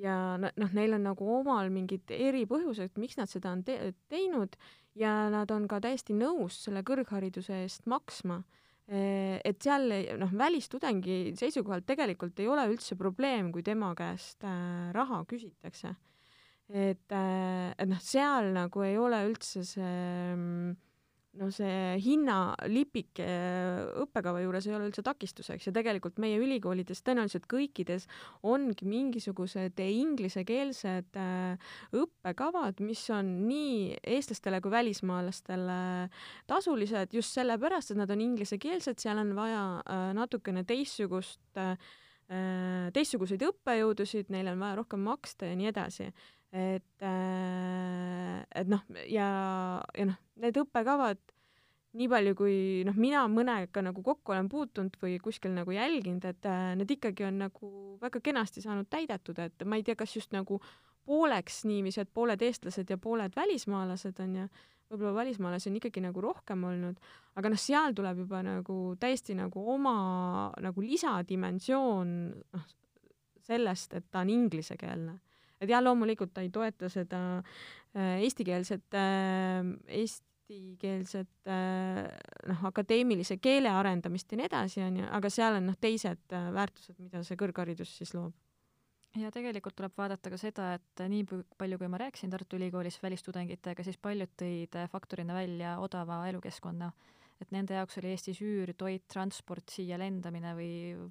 ja 0.00 0.36
noh, 0.40 0.74
neil 0.76 0.96
on 0.98 1.06
nagu 1.08 1.30
omal 1.38 1.70
mingid 1.72 2.12
eripõhjused, 2.12 2.98
miks 3.00 3.16
nad 3.16 3.32
seda 3.32 3.54
on 3.56 3.64
te 3.64 3.94
teinud 4.12 4.58
ja 4.96 5.30
nad 5.32 5.50
on 5.54 5.64
ka 5.70 5.80
täiesti 5.84 6.16
nõus 6.16 6.60
selle 6.66 6.84
kõrghariduse 6.84 7.62
eest 7.64 7.88
maksma. 7.88 8.42
Äh, 8.86 9.40
et 9.40 9.64
seal 9.64 9.88
noh, 10.20 10.36
välistudengi 10.36 11.32
seisukohalt 11.38 11.88
tegelikult 11.88 12.44
ei 12.44 12.50
ole 12.52 12.68
üldse 12.74 12.98
probleem, 13.00 13.48
kui 13.56 13.64
tema 13.64 13.94
käest 13.96 14.44
raha 14.92 15.24
küsitakse. 15.28 15.96
et, 16.68 17.12
et 17.12 17.88
noh, 17.88 18.00
seal 18.02 18.52
nagu 18.52 18.82
ei 18.84 18.98
ole 18.98 19.22
üldse 19.30 19.64
see 19.64 20.74
mm, 21.36 21.40
no 21.40 21.50
see 21.54 21.96
hinnalipik 22.02 23.20
äh, 23.22 23.84
õppekava 24.02 24.42
juures 24.42 24.66
ei 24.66 24.76
ole 24.76 24.88
üldse 24.88 25.04
takistuseks 25.06 25.68
ja 25.68 25.74
tegelikult 25.76 26.18
meie 26.22 26.38
ülikoolides 26.40 27.02
tõenäoliselt 27.06 27.46
kõikides 27.50 28.08
ongi 28.46 28.88
mingisugused 28.88 29.80
inglisekeelsed 29.82 31.20
äh, 31.20 31.74
õppekavad, 31.96 32.80
mis 32.84 33.04
on 33.14 33.48
nii 33.48 33.98
eestlastele 34.16 34.60
kui 34.64 34.72
välismaalastele 34.74 36.08
tasulised 36.48 37.14
just 37.16 37.36
sellepärast, 37.36 37.92
et 37.92 38.00
nad 38.00 38.10
on 38.10 38.24
inglisekeelsed, 38.24 38.98
seal 39.02 39.20
on 39.22 39.36
vaja 39.36 39.62
äh, 39.84 40.10
natukene 40.16 40.66
teistsugust 40.66 41.44
teistsuguseid 42.26 43.44
õppejõudusid, 43.46 44.32
neile 44.34 44.50
on 44.50 44.58
vaja 44.64 44.80
rohkem 44.80 45.04
maksta 45.06 45.46
ja 45.46 45.54
nii 45.54 45.68
edasi 45.70 46.08
et, 46.56 47.02
äh, 47.04 48.44
et 48.54 48.68
noh, 48.68 48.84
ja, 49.10 49.28
ja 49.96 50.06
noh, 50.08 50.20
need 50.40 50.56
õppekavad, 50.62 51.20
nii 51.96 52.08
palju 52.12 52.36
kui 52.36 52.56
noh, 52.88 52.96
mina 53.00 53.24
mõnega 53.32 53.82
nagu 53.84 54.02
kokku 54.04 54.34
olen 54.34 54.48
puutunud 54.52 54.96
või 55.02 55.16
kuskil 55.22 55.52
nagu 55.56 55.72
jälginud, 55.72 56.24
et 56.28 56.48
äh, 56.48 56.70
need 56.80 56.96
ikkagi 56.96 57.26
on 57.28 57.42
nagu 57.46 57.70
väga 58.00 58.22
kenasti 58.24 58.64
saanud 58.64 58.88
täidetud, 58.92 59.40
et 59.42 59.66
ma 59.68 59.78
ei 59.78 59.84
tea, 59.84 59.98
kas 59.98 60.16
just 60.16 60.32
nagu 60.36 60.60
pooleks 61.06 61.64
niiviisi, 61.68 62.02
et 62.02 62.12
pooled 62.12 62.42
eestlased 62.42 62.88
ja 62.90 62.98
pooled 62.98 63.36
välismaalased 63.36 64.24
on 64.24 64.40
ju, 64.40 64.46
võib-olla 64.90 65.14
välismaalasi 65.20 65.70
on 65.70 65.78
ikkagi 65.80 66.02
nagu 66.04 66.22
rohkem 66.22 66.64
olnud, 66.68 66.98
aga 67.36 67.52
noh, 67.52 67.60
seal 67.60 67.94
tuleb 67.96 68.24
juba 68.24 68.40
nagu 68.46 68.80
täiesti 69.02 69.36
nagu 69.36 69.62
oma 69.74 69.96
nagu 70.62 70.88
lisadimensioon 70.88 72.16
noh, 72.32 72.66
sellest, 73.46 73.94
et 73.98 74.08
ta 74.10 74.24
on 74.24 74.32
inglisekeelne 74.32 75.20
et 75.60 75.70
jah, 75.70 75.82
loomulikult 75.84 76.34
ta 76.34 76.44
ei 76.44 76.50
toeta 76.54 76.90
seda 76.92 77.20
äh, 77.38 78.22
eestikeelset 78.24 78.96
äh,, 78.96 79.68
eestikeelset 80.00 81.52
äh, 81.52 82.02
noh, 82.50 82.64
akadeemilise 82.70 83.38
keele 83.42 83.72
arendamist 83.72 84.32
ja 84.32 84.40
nii 84.40 84.48
edasi, 84.50 84.82
onju, 84.86 85.06
aga 85.18 85.32
seal 85.32 85.60
on 85.60 85.70
noh, 85.72 85.78
teised 85.80 86.36
väärtused, 86.58 86.98
mida 87.02 87.24
see 87.26 87.40
kõrgharidus 87.40 87.96
siis 88.00 88.14
loob. 88.16 88.34
Ja 89.16 89.30
tegelikult 89.32 89.72
tuleb 89.78 89.94
vaadata 89.96 90.28
ka 90.28 90.36
seda, 90.36 90.74
et 90.76 91.02
nii 91.08 91.24
palju, 91.56 91.78
kui 91.80 91.88
ma 91.88 92.00
rääkisin 92.02 92.28
Tartu 92.28 92.58
Ülikoolis 92.58 92.98
välistudengitega, 93.00 93.84
siis 93.86 93.96
paljud 93.96 94.28
tõid 94.36 94.76
faktorina 94.92 95.32
välja 95.38 95.78
odava 95.80 96.18
elukeskkonna 96.28 96.90
et 97.42 97.52
nende 97.52 97.76
jaoks 97.76 97.98
oli 98.00 98.12
Eestis 98.14 98.40
üür, 98.44 98.72
toit, 98.78 99.04
transport, 99.12 99.68
siia 99.72 99.98
lendamine 100.00 100.54
või, 100.56 100.70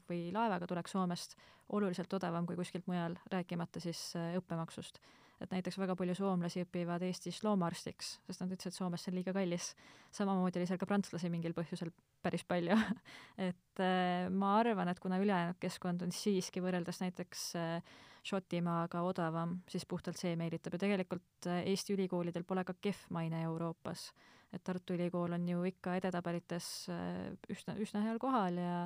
või 0.09 0.29
laevaga 0.33 0.67
tuleks 0.69 0.95
Soomest 0.95 1.35
oluliselt 1.75 2.13
odavam 2.17 2.47
kui 2.49 2.57
kuskilt 2.57 2.87
mujal, 2.89 3.17
rääkimata 3.31 3.81
siis 3.83 4.11
äh, 4.17 4.33
õppemaksust. 4.39 4.99
et 5.41 5.51
näiteks 5.51 5.77
väga 5.77 5.97
palju 5.99 6.15
soomlasi 6.15 6.63
õpivad 6.63 7.03
Eestis 7.03 7.41
loomaarstiks, 7.43 8.11
sest 8.27 8.41
nad 8.41 8.53
ütlesid, 8.55 8.71
et 8.71 8.77
Soomes 8.77 9.03
see 9.03 9.11
on 9.11 9.17
liiga 9.19 9.33
kallis. 9.35 9.73
samamoodi 10.11 10.61
oli 10.61 10.67
seal 10.69 10.79
ka 10.79 10.87
prantslasi 10.89 11.29
mingil 11.29 11.53
põhjusel 11.53 11.91
päris 12.23 12.45
palju 12.47 12.77
et 13.49 13.83
äh, 13.83 14.29
ma 14.29 14.57
arvan, 14.59 14.89
et 14.89 14.99
kuna 14.99 15.19
ülejäänud 15.21 15.59
keskkond 15.59 16.05
on 16.05 16.11
siiski 16.15 16.63
võrreldes 16.63 17.01
näiteks 17.03 17.47
äh, 17.59 17.97
Šotimaaga 18.25 19.03
odavam, 19.05 19.59
siis 19.69 19.85
puhtalt 19.85 20.17
see 20.17 20.33
meelitab 20.35 20.73
ja 20.73 20.79
tegelikult 20.81 21.45
Eesti 21.61 21.93
ülikoolidel 21.93 22.43
pole 22.43 22.63
ka 22.65 22.73
kehv 22.81 23.03
maine 23.13 23.43
Euroopas 23.45 24.07
et 24.55 24.63
Tartu 24.65 24.95
Ülikool 24.95 25.35
on 25.35 25.47
ju 25.49 25.65
ikka 25.69 25.97
edetabelites 25.99 26.69
äh, 26.93 27.33
üsna, 27.51 27.75
üsna 27.81 28.03
heal 28.05 28.21
kohal 28.21 28.59
ja 28.61 28.77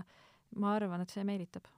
ma 0.57 0.73
arvan, 0.75 1.05
et 1.05 1.13
see 1.13 1.25
meelitab. 1.27 1.69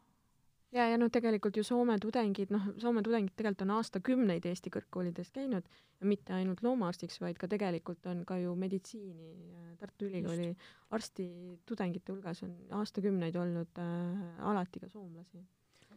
Ja, 0.71 0.85
ja 0.87 0.95
noh, 0.95 1.09
tegelikult 1.11 1.57
ju 1.59 1.65
Soome 1.67 1.97
tudengid, 1.99 2.51
noh, 2.53 2.69
Soome 2.79 3.03
tudengid 3.03 3.35
tegelikult 3.35 3.65
on 3.65 3.73
aastakümneid 3.75 4.45
Eesti 4.47 4.71
kõrgkoolides 4.71 5.33
käinud 5.35 5.65
ja 5.67 6.07
mitte 6.07 6.35
ainult 6.37 6.63
loomaarstiks, 6.63 7.19
vaid 7.19 7.39
ka 7.39 7.49
tegelikult 7.51 8.07
on 8.07 8.23
ka 8.27 8.37
ju 8.39 8.53
meditsiini 8.55 9.75
Tartu 9.81 10.07
Ülikooli 10.07 10.53
arstitudengite 10.95 12.13
hulgas 12.13 12.43
on 12.47 12.55
aastakümneid 12.79 13.35
olnud 13.35 13.83
äh, 13.83 14.45
alati 14.47 14.79
ka 14.79 14.87
soomlasi. 14.91 15.43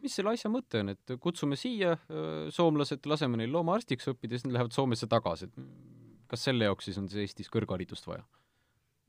Mis 0.03 0.17
selle 0.19 0.35
asja 0.35 0.51
mõte 0.51 0.81
on, 0.83 0.91
et 0.91 1.15
kutsume 1.23 1.55
siia 1.57 1.95
äh, 1.95 2.49
soomlased, 2.51 3.07
laseme 3.07 3.39
neil 3.39 3.55
loomaarstiks 3.55 4.11
õppida, 4.11 4.35
siis 4.35 4.49
nad 4.49 4.57
lähevad 4.57 4.75
Soomesse 4.75 5.07
tagasi, 5.07 5.47
et 5.47 6.04
kas 6.35 6.47
selle 6.49 6.67
jaoks 6.67 6.89
siis 6.89 6.99
on 7.01 7.09
siis 7.11 7.25
Eestis 7.25 7.51
kõrgharidust 7.53 8.07
vaja? 8.11 8.25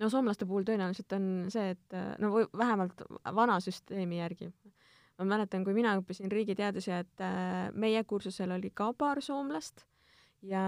no 0.00 0.10
soomlaste 0.12 0.48
puhul 0.48 0.64
tõenäoliselt 0.68 1.12
on 1.16 1.28
see, 1.52 1.74
et 1.76 1.96
äh, 1.98 2.14
no 2.22 2.32
või 2.32 2.48
vähemalt 2.56 3.02
vana 3.34 3.58
süsteemi 3.64 4.22
järgi 4.22 4.52
ma 5.18 5.24
mäletan, 5.24 5.64
kui 5.64 5.74
mina 5.76 5.94
õppisin 5.98 6.32
riigiteadusi, 6.32 6.92
et 6.92 7.24
äh, 7.24 7.68
meie 7.72 8.02
kursusel 8.04 8.52
oli 8.56 8.70
ka 8.74 8.90
paar 8.98 9.22
soomlast 9.24 9.86
ja 10.46 10.62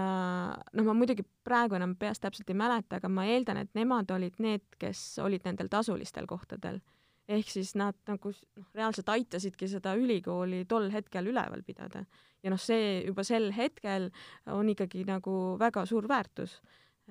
noh, 0.73 0.85
ma 0.87 0.95
muidugi 0.97 1.25
praegu 1.45 1.77
enam 1.77 1.95
peast 1.99 2.23
täpselt 2.23 2.49
ei 2.49 2.57
mäleta, 2.57 2.97
aga 2.99 3.11
ma 3.11 3.27
eeldan, 3.29 3.61
et 3.63 3.71
nemad 3.77 4.09
olid 4.15 4.39
need, 4.41 4.65
kes 4.81 5.03
olid 5.23 5.45
nendel 5.45 5.69
tasulistel 5.71 6.27
kohtadel. 6.29 6.81
Ehk 7.29 7.51
siis 7.51 7.75
nad 7.77 7.97
nagu 8.09 8.31
noh, 8.33 8.67
reaalselt 8.75 9.09
aitasidki 9.13 9.69
seda 9.69 9.93
ülikooli 9.99 10.63
tol 10.69 10.89
hetkel 10.93 11.29
üleval 11.31 11.63
pidada. 11.65 12.03
ja 12.43 12.53
noh, 12.53 12.61
see 12.61 13.03
juba 13.05 13.25
sel 13.27 13.51
hetkel 13.55 14.09
on 14.53 14.69
ikkagi 14.73 15.05
nagu 15.07 15.35
väga 15.59 15.85
suur 15.89 16.07
väärtus 16.09 16.59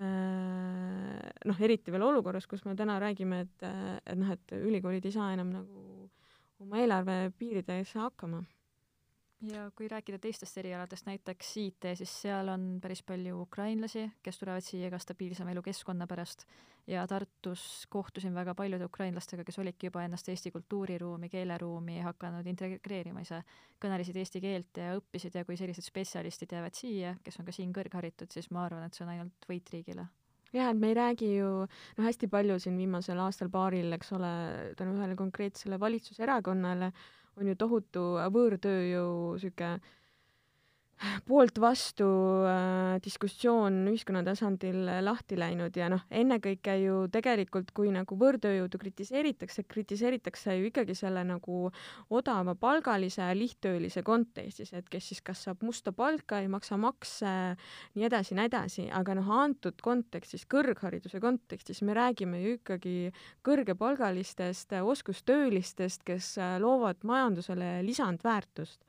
äh, 0.00 1.18
noh, 1.48 1.60
eriti 1.60 1.94
veel 1.94 2.06
olukorras, 2.06 2.46
kus 2.50 2.64
me 2.66 2.76
täna 2.78 2.98
räägime, 3.02 3.42
et, 3.46 3.66
et 4.06 4.18
noh, 4.18 4.30
et 4.34 4.56
ülikoolid 4.58 5.06
ei 5.06 5.14
saa 5.14 5.32
enam 5.34 5.52
nagu 5.54 6.08
oma 6.62 6.80
eelarve 6.82 7.18
piirides 7.38 7.94
hakkama. 7.98 8.42
Ja 9.46 9.68
kui 9.76 9.88
rääkida 9.88 10.18
teistest 10.18 10.58
erialadest, 10.58 11.06
näiteks 11.06 11.52
IT, 11.62 11.86
siis 12.00 12.14
seal 12.22 12.48
on 12.50 12.66
päris 12.82 13.02
palju 13.06 13.42
ukrainlasi, 13.42 14.08
kes 14.22 14.40
tulevad 14.40 14.64
siia 14.66 14.90
ka 14.90 14.98
stabiilsema 14.98 15.52
elukeskkonna 15.54 16.06
pärast. 16.10 16.44
Ja 16.88 17.06
Tartus 17.06 17.86
kohtusin 17.92 18.34
väga 18.34 18.54
paljude 18.56 18.86
ukrainlastega, 18.88 19.44
kes 19.44 19.58
olidki 19.60 19.90
juba 19.90 20.02
ennast 20.06 20.28
Eesti 20.28 20.50
kultuuriruumi, 20.50 21.28
keeleruumi 21.28 21.98
hakanud 22.00 22.46
integreerima 22.48 23.20
ise, 23.20 23.42
kõnelesid 23.82 24.16
eesti 24.16 24.40
keelt 24.40 24.80
ja 24.80 24.94
õppisid 24.96 25.36
ja 25.36 25.44
kui 25.44 25.58
sellised 25.60 25.84
spetsialistid 25.84 26.54
jäävad 26.56 26.78
siia, 26.78 27.12
kes 27.24 27.36
on 27.38 27.46
ka 27.46 27.52
siin 27.52 27.74
kõrgharitud, 27.76 28.32
siis 28.32 28.48
ma 28.50 28.64
arvan, 28.64 28.88
et 28.88 28.96
see 28.96 29.04
on 29.04 29.12
ainult 29.12 29.50
võit 29.50 29.68
riigile. 29.74 30.08
Jah, 30.48 30.70
et 30.72 30.80
me 30.80 30.88
ei 30.88 30.96
räägi 30.96 31.28
ju 31.34 31.48
noh, 31.68 32.04
hästi 32.06 32.30
palju 32.32 32.56
siin 32.62 32.80
viimasel 32.80 33.20
aastal-paaril, 33.20 33.92
eks 33.98 34.14
ole, 34.16 34.32
tänu 34.80 34.96
ühele 34.96 35.16
konkreetsele 35.16 35.76
valitsuserakonnale 35.80 36.88
on 37.38 37.46
ju 37.52 37.54
tohutu 37.58 38.02
võõrtööjõu 38.34 39.38
sihuke 39.42 39.72
poolt 41.28 41.58
vastu 41.62 42.06
äh, 42.48 42.98
diskussioon 43.04 43.80
ühiskonna 43.90 44.22
tasandil 44.26 44.80
lahti 45.04 45.38
läinud 45.38 45.76
ja 45.78 45.88
noh, 45.92 46.02
ennekõike 46.10 46.74
ju 46.82 46.96
tegelikult, 47.12 47.70
kui 47.76 47.92
nagu 47.94 48.18
võõrtööjõudu 48.18 48.80
kritiseeritakse, 48.82 49.64
kritiseeritakse 49.70 50.56
ju 50.58 50.68
ikkagi 50.70 50.96
selle 50.98 51.22
nagu 51.28 51.68
odavapalgalise 52.10 53.28
lihttöölise 53.38 54.02
kontekstis, 54.06 54.72
et 54.74 54.88
kes 54.90 55.12
siis 55.12 55.22
kas 55.24 55.44
saab 55.46 55.62
musta 55.66 55.92
palka, 55.96 56.42
ei 56.42 56.50
maksa 56.50 56.78
makse, 56.80 57.34
nii 57.94 58.08
edasi, 58.08 58.36
nii 58.38 58.50
edasi, 58.50 58.88
aga 58.94 59.18
noh, 59.18 59.30
antud 59.38 59.78
kontekstis, 59.84 60.46
kõrghariduse 60.50 61.22
kontekstis 61.22 61.82
me 61.86 61.94
räägime 61.98 62.42
ju 62.42 62.58
ikkagi 62.58 62.96
kõrgepalgalistest 63.46 64.74
oskustöölistest, 64.82 66.04
kes 66.06 66.34
loovad 66.62 67.06
majandusele 67.06 67.78
lisandväärtust 67.86 68.82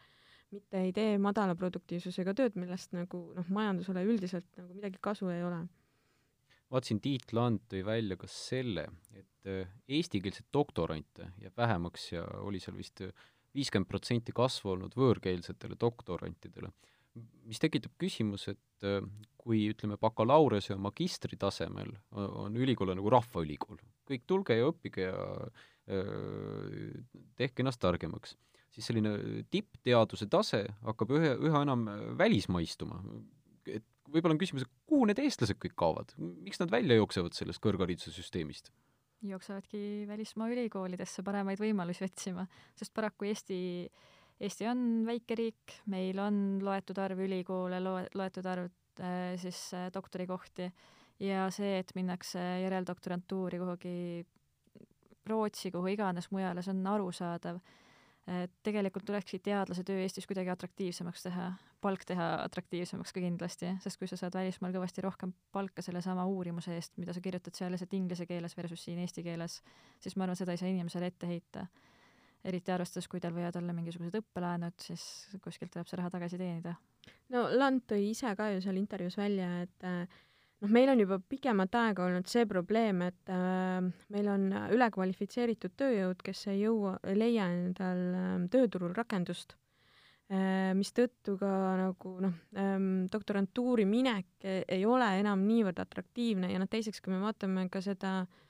mitte 0.55 0.81
ei 0.81 0.93
tee 0.95 1.17
madala 1.21 1.55
produktiivsusega 1.57 2.33
tööd, 2.37 2.57
millest 2.59 2.93
nagu 2.95 3.21
noh, 3.35 3.51
majandusele 3.53 4.03
üldiselt 4.07 4.47
nagu 4.57 4.73
midagi 4.77 5.01
kasu 5.01 5.29
ei 5.33 5.43
ole. 5.45 5.63
vaatasin, 6.69 7.01
Tiit 7.01 7.33
Land 7.33 7.65
tõi 7.71 7.83
välja 7.85 8.17
ka 8.19 8.29
selle, 8.29 8.85
et 9.13 9.49
äh, 9.49 9.69
eestikeelseid 9.87 10.49
doktorante 10.53 11.31
jääb 11.41 11.57
vähemaks 11.57 12.11
ja 12.13 12.25
oli 12.45 12.61
seal 12.61 12.77
vist 12.77 13.03
viiskümmend 13.55 13.89
protsenti 13.89 14.33
kasvu 14.35 14.75
olnud 14.75 14.93
võõrkeelsetele 14.97 15.77
doktorantidele, 15.79 16.69
mis 17.49 17.61
tekitab 17.61 17.95
küsimuse, 18.01 18.53
et 18.53 18.87
äh, 18.89 19.01
kui 19.39 19.63
ütleme, 19.71 19.97
bakalaureuse 20.01 20.75
ja 20.75 20.81
magistri 20.81 21.37
tasemel 21.39 21.93
on 22.11 22.57
ülikool 22.57 22.93
nagu 22.93 23.09
rahvaülikool, 23.13 23.79
kõik 24.09 24.27
tulge 24.29 24.57
ja 24.59 24.69
õppige 24.69 25.09
ja 25.09 25.17
öö, 25.89 26.03
äh, 26.03 27.25
tehke 27.39 27.63
ennast 27.63 27.81
targemaks 27.81 28.35
siis 28.73 28.89
selline 28.89 29.43
tippteaduse 29.51 30.27
tase 30.31 30.63
hakkab 30.85 31.15
ühe, 31.17 31.33
üha 31.49 31.63
enam 31.65 31.87
välismaistuma. 32.19 33.01
et 33.69 33.85
võib-olla 34.09 34.35
on 34.35 34.41
küsimus, 34.41 34.65
et 34.65 34.89
kuhu 34.89 35.07
need 35.09 35.21
eestlased 35.21 35.59
kõik 35.61 35.75
kaovad, 35.79 36.13
miks 36.17 36.61
nad 36.61 36.71
välja 36.73 36.97
jooksevad 36.99 37.35
sellest 37.37 37.61
kõrghariduse 37.63 38.13
süsteemist? 38.15 38.71
jooksevadki 39.19 40.05
välismaa 40.07 40.47
ülikoolidesse 40.47 41.25
paremaid 41.27 41.59
võimalusi 41.59 42.05
otsima, 42.05 42.45
sest 42.79 42.93
paraku 42.95 43.27
Eesti, 43.27 43.57
Eesti 44.39 44.67
on 44.71 44.85
väike 45.07 45.35
riik, 45.35 45.73
meil 45.91 46.21
on 46.23 46.37
loetud 46.63 47.01
arv 47.03 47.19
ülikoole, 47.25 47.81
loe, 47.83 48.05
loetud 48.15 48.47
arv 48.47 48.69
äh, 49.03 49.33
siis 49.41 49.59
äh, 49.75 49.89
doktorikohti 49.91 50.69
ja 51.25 51.49
see, 51.51 51.81
et 51.81 51.91
minnakse 51.99 52.39
järeldoktorantuuri 52.63 53.59
kuhugi 53.59 53.95
Rootsi, 55.29 55.69
kuhu 55.69 55.91
iganes 55.91 56.31
mujale, 56.31 56.63
see 56.63 56.73
on 56.73 56.87
arusaadav 56.89 57.59
et 58.29 58.51
tegelikult 58.65 59.05
tulekski 59.07 59.39
teadlase 59.43 59.83
töö 59.87 60.03
Eestis 60.03 60.27
kuidagi 60.29 60.51
atraktiivsemaks 60.53 61.23
teha, 61.25 61.47
palk 61.81 62.03
teha 62.07 62.27
atraktiivsemaks 62.43 63.13
ka 63.15 63.23
kindlasti, 63.23 63.71
sest 63.83 63.99
kui 63.99 64.09
sa 64.11 64.19
saad 64.19 64.35
välismaal 64.37 64.75
kõvasti 64.75 65.03
rohkem 65.05 65.33
palka 65.55 65.81
sellesama 65.85 66.27
uurimuse 66.29 66.75
eest, 66.75 66.97
mida 67.01 67.15
sa 67.15 67.23
kirjutad 67.25 67.57
seal 67.57 67.73
lihtsalt 67.73 67.95
inglise 67.97 68.27
keeles 68.29 68.57
versus 68.57 68.83
siin 68.85 69.01
eesti 69.01 69.23
keeles, 69.25 69.59
siis 70.03 70.17
ma 70.17 70.27
arvan, 70.27 70.37
seda 70.39 70.53
ei 70.53 70.61
saa 70.61 70.69
inimesele 70.69 71.09
ette 71.09 71.29
heita. 71.29 71.67
eriti 72.43 72.71
arvestades, 72.71 73.07
kui 73.11 73.19
tal 73.19 73.33
võivad 73.35 73.57
olla 73.59 73.73
mingisugused 73.75 74.15
õppelaenud, 74.21 74.77
siis 74.79 75.03
kuskilt 75.43 75.73
tuleb 75.73 75.89
see 75.89 75.97
raha 75.99 76.09
tagasi 76.13 76.37
teenida. 76.39 76.75
no 77.35 77.47
Lant 77.51 77.83
tõi 77.89 78.11
ise 78.11 78.35
ka 78.35 78.51
ju 78.53 78.61
seal 78.61 78.77
intervjuus 78.77 79.17
välja, 79.17 79.49
et 79.65 79.87
äh, 79.87 80.21
noh, 80.59 80.71
meil 80.71 80.91
on 80.93 81.03
juba 81.03 81.19
pikemat 81.31 81.77
aega 81.81 82.05
olnud 82.07 82.27
see 82.31 82.45
probleem, 82.49 83.03
et 83.07 83.31
äh, 83.33 83.79
meil 84.13 84.29
on 84.31 84.49
ülekvalifitseeritud 84.75 85.77
tööjõud, 85.79 86.21
kes 86.25 86.45
ei 86.53 86.63
jõua, 86.65 86.97
ei 87.07 87.17
leia 87.17 87.49
endal 87.53 88.03
äh, 88.19 88.35
tööturul 88.53 88.93
rakendust 88.97 89.55
äh,, 90.31 90.73
mistõttu 90.77 91.37
ka 91.39 91.53
nagu 91.83 92.17
noh 92.25 92.35
ähm,, 92.59 93.07
doktorantuuri 93.11 93.87
minek 93.89 94.49
ei 94.65 94.83
ole 94.85 95.09
enam 95.21 95.47
niivõrd 95.47 95.81
atraktiivne 95.85 96.51
ja 96.53 96.61
noh, 96.61 96.69
teiseks, 96.71 97.01
kui 97.03 97.15
me 97.15 97.23
vaatame 97.23 97.67
ka 97.71 97.83
seda 97.85 98.19
äh, 98.25 98.45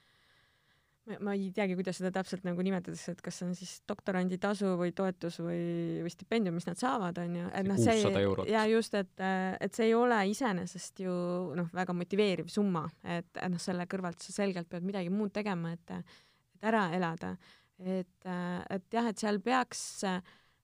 ma 1.24 1.34
ei 1.34 1.50
teagi, 1.56 1.76
kuidas 1.78 1.98
seda 2.00 2.12
täpselt 2.14 2.44
nagu 2.48 2.64
nimetatakse, 2.66 3.14
et 3.16 3.22
kas 3.26 3.40
see 3.40 3.48
on 3.48 3.56
siis 3.58 3.72
doktoranditasu 3.90 4.74
või 4.80 4.94
toetus 4.96 5.40
või, 5.42 5.62
või 6.04 6.14
stipendium, 6.14 6.58
mis 6.60 6.68
nad 6.70 6.80
saavad, 6.80 7.18
onju. 7.24 7.48
et 7.56 7.68
noh, 7.68 7.80
see 7.82 8.04
ja 8.52 8.66
just, 8.70 8.98
et, 9.00 9.14
et 9.18 9.76
see 9.76 9.90
ei 9.90 9.96
ole 9.98 10.20
iseenesest 10.32 11.02
ju 11.06 11.16
noh, 11.58 11.72
väga 11.76 11.96
motiveeriv 11.98 12.52
summa, 12.54 12.86
et, 13.04 13.30
et 13.34 13.50
noh, 13.52 13.62
selle 13.62 13.88
kõrvalt 13.90 14.22
sa 14.24 14.36
selgelt 14.36 14.70
pead 14.70 14.86
midagi 14.86 15.12
muud 15.14 15.34
tegema, 15.36 15.74
et, 15.78 15.96
et 15.98 16.70
ära 16.72 16.90
elada. 16.96 17.36
et, 17.80 18.30
et 18.30 18.94
jah, 18.94 19.10
et 19.10 19.20
seal 19.20 19.42
peaks 19.42 19.84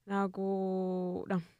nagu 0.06 0.48
noh, 1.26 1.52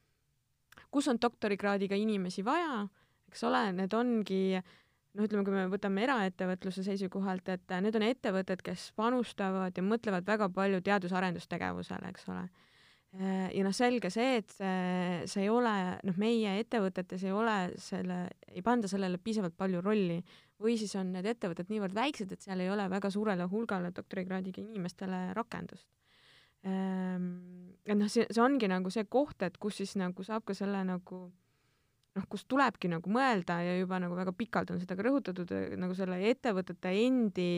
kus 0.92 1.08
on 1.10 1.18
doktorikraadiga 1.20 1.98
inimesi 1.98 2.44
vaja, 2.46 2.84
eks 3.26 3.42
ole, 3.48 3.62
need 3.74 3.94
ongi 3.96 4.42
äh, 4.60 4.74
noh, 5.16 5.24
ütleme, 5.24 5.44
kui 5.46 5.54
me 5.54 5.64
võtame 5.72 6.04
eraettevõtluse 6.04 6.84
seisukohalt, 6.86 7.48
et 7.54 7.74
need 7.82 7.96
on 7.98 8.06
ettevõtted, 8.06 8.62
kes 8.64 8.90
panustavad 8.98 9.76
ja 9.76 9.84
mõtlevad 9.84 10.26
väga 10.28 10.48
palju 10.52 10.82
teadus-arendustegevusele, 10.86 12.12
eks 12.12 12.28
ole. 12.32 12.46
ja 13.56 13.62
noh, 13.64 13.72
selge 13.72 14.10
see, 14.12 14.40
et 14.42 14.50
see, 14.52 15.20
see 15.30 15.46
ei 15.46 15.52
ole, 15.52 15.74
noh, 16.04 16.18
meie 16.20 16.58
ettevõtetes 16.60 17.24
ei 17.24 17.32
ole 17.32 17.56
selle, 17.80 18.26
ei 18.52 18.64
panda 18.66 18.90
sellele 18.92 19.18
piisavalt 19.22 19.56
palju 19.56 19.80
rolli 19.80 20.20
või 20.62 20.76
siis 20.80 20.92
on 21.00 21.12
need 21.16 21.28
ettevõtted 21.28 21.70
niivõrd 21.72 21.96
väiksed, 21.96 22.32
et 22.32 22.44
seal 22.44 22.60
ei 22.64 22.70
ole 22.72 22.88
väga 22.92 23.10
suurele 23.12 23.48
hulgale 23.50 23.92
doktorikraadiga 23.96 24.62
inimestele 24.62 25.30
rakendust. 25.36 25.88
Ehm, 26.66 27.32
et 27.86 27.96
noh, 27.96 28.08
see, 28.10 28.26
see 28.30 28.42
ongi 28.42 28.68
nagu 28.70 28.90
see 28.92 29.06
koht, 29.08 29.44
et 29.46 29.56
kus 29.60 29.80
siis 29.82 29.96
nagu 30.00 30.24
saab 30.26 30.44
ka 30.48 30.56
selle 30.56 30.82
nagu 30.88 31.26
noh, 32.16 32.24
kus 32.30 32.46
tulebki 32.48 32.90
nagu 32.90 33.10
mõelda 33.12 33.60
ja 33.64 33.76
juba 33.78 34.00
nagu 34.02 34.16
väga 34.16 34.32
pikalt 34.36 34.72
on 34.72 34.80
seda 34.80 34.96
ka 34.96 35.04
rõhutatud, 35.06 35.52
nagu 35.76 35.96
selle 35.98 36.18
ettevõtete 36.30 36.94
endi 37.04 37.50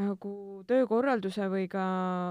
nagu 0.00 0.32
töökorralduse 0.70 1.48
või 1.50 1.66
ka, 1.68 1.84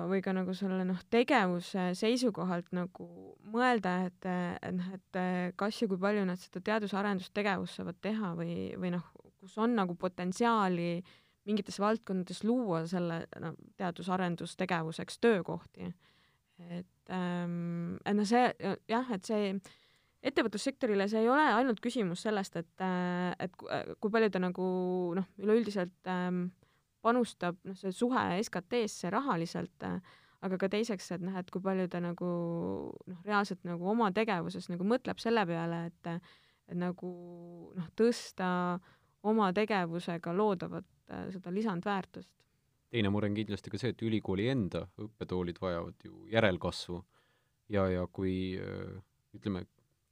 või 0.09 0.23
ka 0.25 0.33
nagu 0.33 0.55
selle 0.57 0.85
noh, 0.87 0.99
tegevuse 1.11 1.89
seisukohalt 1.99 2.71
nagu 2.75 3.07
mõelda, 3.51 3.95
et, 4.07 4.29
et 4.63 4.75
noh, 4.75 4.91
et 4.95 5.21
kas 5.59 5.81
ja 5.81 5.89
kui 5.91 5.99
palju 6.01 6.23
nad 6.25 6.39
seda 6.41 6.63
teadus-arendustegevust 6.71 7.81
saavad 7.81 7.99
teha 8.01 8.33
või, 8.39 8.53
või 8.79 8.93
noh, 8.95 9.05
kus 9.39 9.57
on 9.61 9.75
nagu 9.77 9.95
potentsiaali 9.99 10.93
mingites 11.49 11.79
valdkondades 11.81 12.43
luua 12.47 12.83
selle 12.89 13.23
no, 13.41 13.53
teadus-arendustegevuseks 13.79 15.19
töökohti. 15.23 15.91
Et 16.59 17.13
ähm,, 17.15 17.97
et 18.05 18.15
noh, 18.17 18.27
see 18.27 18.49
jah, 18.91 19.13
et 19.15 19.25
see 19.25 19.53
ettevõtlussektorile 20.23 21.07
see 21.07 21.23
ei 21.23 21.29
ole 21.31 21.45
ainult 21.55 21.79
küsimus 21.83 22.25
sellest, 22.25 22.57
et, 22.59 22.85
et 23.39 23.53
kui 23.59 24.11
palju 24.11 24.31
ta 24.33 24.41
nagu 24.43 24.65
noh, 25.15 25.27
üleüldiselt 25.39 26.11
ähm, 26.11 26.49
panustab, 27.05 27.59
noh, 27.67 27.77
see 27.79 27.93
suhe 27.95 28.25
SKT-sse 28.43 29.11
rahaliselt 29.15 29.87
äh,, 29.87 30.01
aga 30.45 30.59
ka 30.59 30.69
teiseks, 30.71 31.11
et 31.15 31.23
noh, 31.23 31.35
et 31.39 31.49
kui 31.51 31.63
palju 31.63 31.87
ta 31.91 32.01
nagu 32.03 32.29
noh, 32.91 33.23
reaalselt 33.27 33.63
nagu 33.67 33.87
oma 33.91 34.09
tegevuses 34.15 34.69
nagu 34.71 34.87
mõtleb 34.87 35.19
selle 35.23 35.45
peale, 35.49 35.87
et 35.91 36.13
et 36.69 36.77
nagu 36.77 37.07
noh, 37.73 37.87
tõsta 37.97 38.47
oma 39.25 39.49
tegevusega 39.55 40.33
loodavat 40.35 40.85
äh, 41.09 41.25
seda 41.33 41.53
lisandväärtust. 41.53 42.29
teine 42.89 43.09
mure 43.13 43.29
on 43.29 43.35
kindlasti 43.37 43.71
ka 43.73 43.79
see, 43.81 43.93
et 43.93 44.01
ülikooli 44.05 44.47
enda 44.51 44.85
õppetoolid 45.01 45.59
vajavad 45.61 46.05
ju 46.05 46.27
järelkasvu 46.29 47.01
ja, 47.73 47.87
ja 47.89 48.05
kui 48.13 48.57
äh, 48.61 48.99
ütleme, 49.35 49.65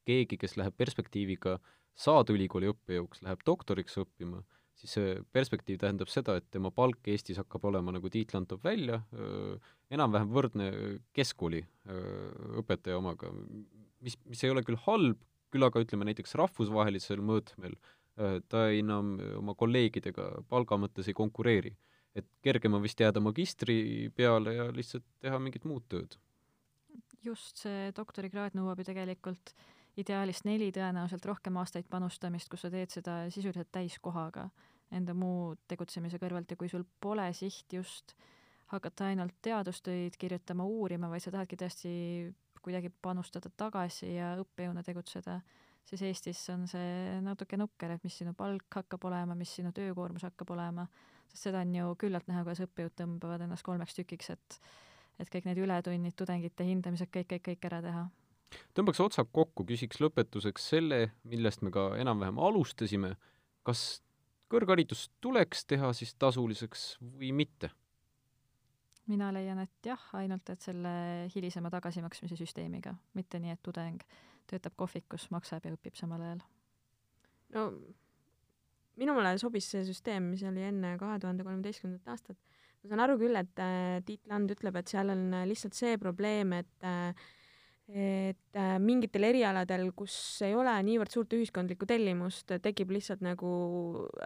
keegi, 0.07 0.39
kes 0.41 0.57
läheb 0.59 0.75
perspektiiviga 0.79 1.57
saada 1.97 2.33
ülikooli 2.35 2.71
õppejõuks, 2.71 3.23
läheb 3.25 3.43
doktoriks 3.47 3.97
õppima, 4.01 4.43
siis 4.77 4.93
see 4.97 5.13
perspektiiv 5.33 5.79
tähendab 5.81 6.11
seda, 6.13 6.37
et 6.37 6.45
tema 6.53 6.71
palk 6.73 7.09
Eestis 7.09 7.39
hakkab 7.41 7.65
olema, 7.69 7.93
nagu 7.95 8.11
Tiit 8.13 8.33
Lant 8.35 8.49
toob 8.51 8.65
välja, 8.67 9.01
enam-vähem 9.93 10.29
võrdne 10.33 10.67
keskkooli 11.17 11.63
õpetaja 12.61 12.99
omaga, 12.99 13.31
mis, 14.05 14.17
mis 14.29 14.43
ei 14.45 14.53
ole 14.53 14.63
küll 14.67 14.77
halb, 14.85 15.19
küll 15.53 15.65
aga 15.65 15.81
ütleme 15.81 16.09
näiteks 16.09 16.35
rahvusvahelisel 16.37 17.23
mõõtmel 17.25 17.77
ta 18.49 18.67
enam 18.73 19.15
oma 19.37 19.53
kolleegidega 19.57 20.29
palga 20.49 20.77
mõttes 20.81 21.09
ei 21.09 21.17
konkureeri. 21.17 21.75
et 22.17 22.25
kergem 22.41 22.73
on 22.73 22.81
vist 22.81 22.97
jääda 22.97 23.21
magistri 23.21 24.09
peale 24.17 24.55
ja 24.55 24.63
lihtsalt 24.73 25.03
teha 25.21 25.37
mingit 25.37 25.65
muud 25.69 25.83
tööd. 25.89 26.17
just, 27.21 27.57
see 27.61 27.91
doktorikraad 27.93 28.57
nõuab 28.57 28.81
ju 28.81 28.87
tegelikult 28.89 29.53
ideaalis 29.97 30.43
neli 30.45 30.69
tõenäoliselt 30.73 31.25
rohkem 31.25 31.57
aastaid 31.57 31.87
panustamist, 31.89 32.49
kus 32.51 32.65
sa 32.65 32.71
teed 32.73 32.93
seda 32.93 33.19
sisuliselt 33.33 33.71
täiskohaga 33.73 34.47
enda 34.93 35.13
muu 35.17 35.55
tegutsemise 35.67 36.19
kõrvalt. 36.21 36.51
Ja 36.51 36.59
kui 36.59 36.69
sul 36.71 36.85
pole 37.01 37.27
siht 37.35 37.73
just 37.73 38.13
hakata 38.71 39.11
ainult 39.11 39.37
teadustöid 39.41 40.17
kirjutama, 40.19 40.65
uurima, 40.67 41.09
vaid 41.11 41.23
sa 41.23 41.33
tahadki 41.33 41.59
tõesti 41.59 41.93
kuidagi 42.61 42.91
panustada 43.01 43.49
tagasi 43.55 44.11
ja 44.17 44.33
õppejõuna 44.41 44.83
tegutseda, 44.83 45.39
siis 45.87 46.03
Eestis 46.03 46.41
on 46.51 46.65
see 46.67 47.19
natuke 47.23 47.57
nukker, 47.59 47.93
et 47.95 48.03
mis 48.03 48.17
sinu 48.19 48.33
palk 48.35 48.81
hakkab 48.81 49.07
olema, 49.07 49.37
mis 49.39 49.53
sinu 49.55 49.71
töökoormus 49.75 50.27
hakkab 50.27 50.51
olema, 50.57 50.87
sest 51.31 51.47
seda 51.47 51.63
on 51.63 51.73
ju 51.75 51.95
küllalt 52.01 52.27
näha, 52.27 52.43
kuidas 52.43 52.65
õppejõud 52.67 52.95
tõmbavad 52.99 53.45
ennast 53.47 53.65
kolmeks 53.67 53.97
tükiks, 53.97 54.35
et 54.35 54.61
et 55.17 55.31
kõik 55.33 55.47
need 55.47 55.57
ületunnid, 55.57 56.13
tudengite 56.13 56.61
hindamised, 56.67 57.09
kõik, 57.09 57.31
kõik, 57.31 57.45
kõik 57.47 57.63
ära 57.71 57.79
teha 57.81 58.03
tõmbaks 58.77 59.01
otsad 59.03 59.29
kokku, 59.33 59.65
küsiks 59.67 60.01
lõpetuseks 60.03 60.69
selle, 60.73 61.01
millest 61.27 61.63
me 61.65 61.71
ka 61.73 61.89
enam-vähem 61.99 62.39
alustasime, 62.39 63.15
kas 63.67 64.01
kõrgharidus 64.51 65.07
tuleks 65.21 65.65
teha 65.67 65.91
siis 65.97 66.15
tasuliseks 66.15 66.95
või 67.01 67.33
mitte? 67.35 67.71
mina 69.07 69.29
leian, 69.31 69.61
et 69.63 69.87
jah, 69.87 70.01
ainult 70.19 70.49
et 70.51 70.63
selle 70.63 70.89
hilisema 71.31 71.69
tagasimaksmise 71.71 72.35
süsteemiga, 72.35 72.91
mitte 73.15 73.39
nii, 73.39 73.53
et 73.55 73.61
tudeng 73.63 74.01
töötab 74.51 74.75
kohvikus, 74.79 75.29
maksab 75.31 75.63
ja 75.63 75.71
õpib 75.75 75.95
samal 75.95 76.25
ajal. 76.25 76.41
no 77.55 77.63
minule 78.99 79.31
sobis 79.39 79.69
see 79.71 79.85
süsteem, 79.87 80.31
mis 80.33 80.43
oli 80.47 80.65
enne 80.67 80.95
kahe 80.99 81.19
tuhande 81.23 81.45
kolmeteistkümnendat 81.47 82.13
aastat. 82.13 82.37
ma 82.83 82.91
saan 82.91 83.03
aru 83.05 83.17
küll, 83.21 83.39
et 83.39 83.63
äh, 83.63 84.03
Tiit 84.05 84.27
Land 84.27 84.51
ütleb, 84.53 84.75
et 84.75 84.91
seal 84.91 85.13
on 85.13 85.25
lihtsalt 85.47 85.77
see 85.77 85.97
probleem, 86.01 86.53
et 86.59 86.87
äh, 86.87 87.27
et 87.87 88.57
äh, 88.59 88.75
mingitel 88.83 89.23
erialadel, 89.29 89.85
kus 89.95 90.13
ei 90.43 90.55
ole 90.57 90.73
niivõrd 90.83 91.13
suurt 91.13 91.31
ühiskondlikku 91.37 91.87
tellimust, 91.87 92.51
tekib 92.63 92.91
lihtsalt 92.91 93.23
nagu 93.23 93.51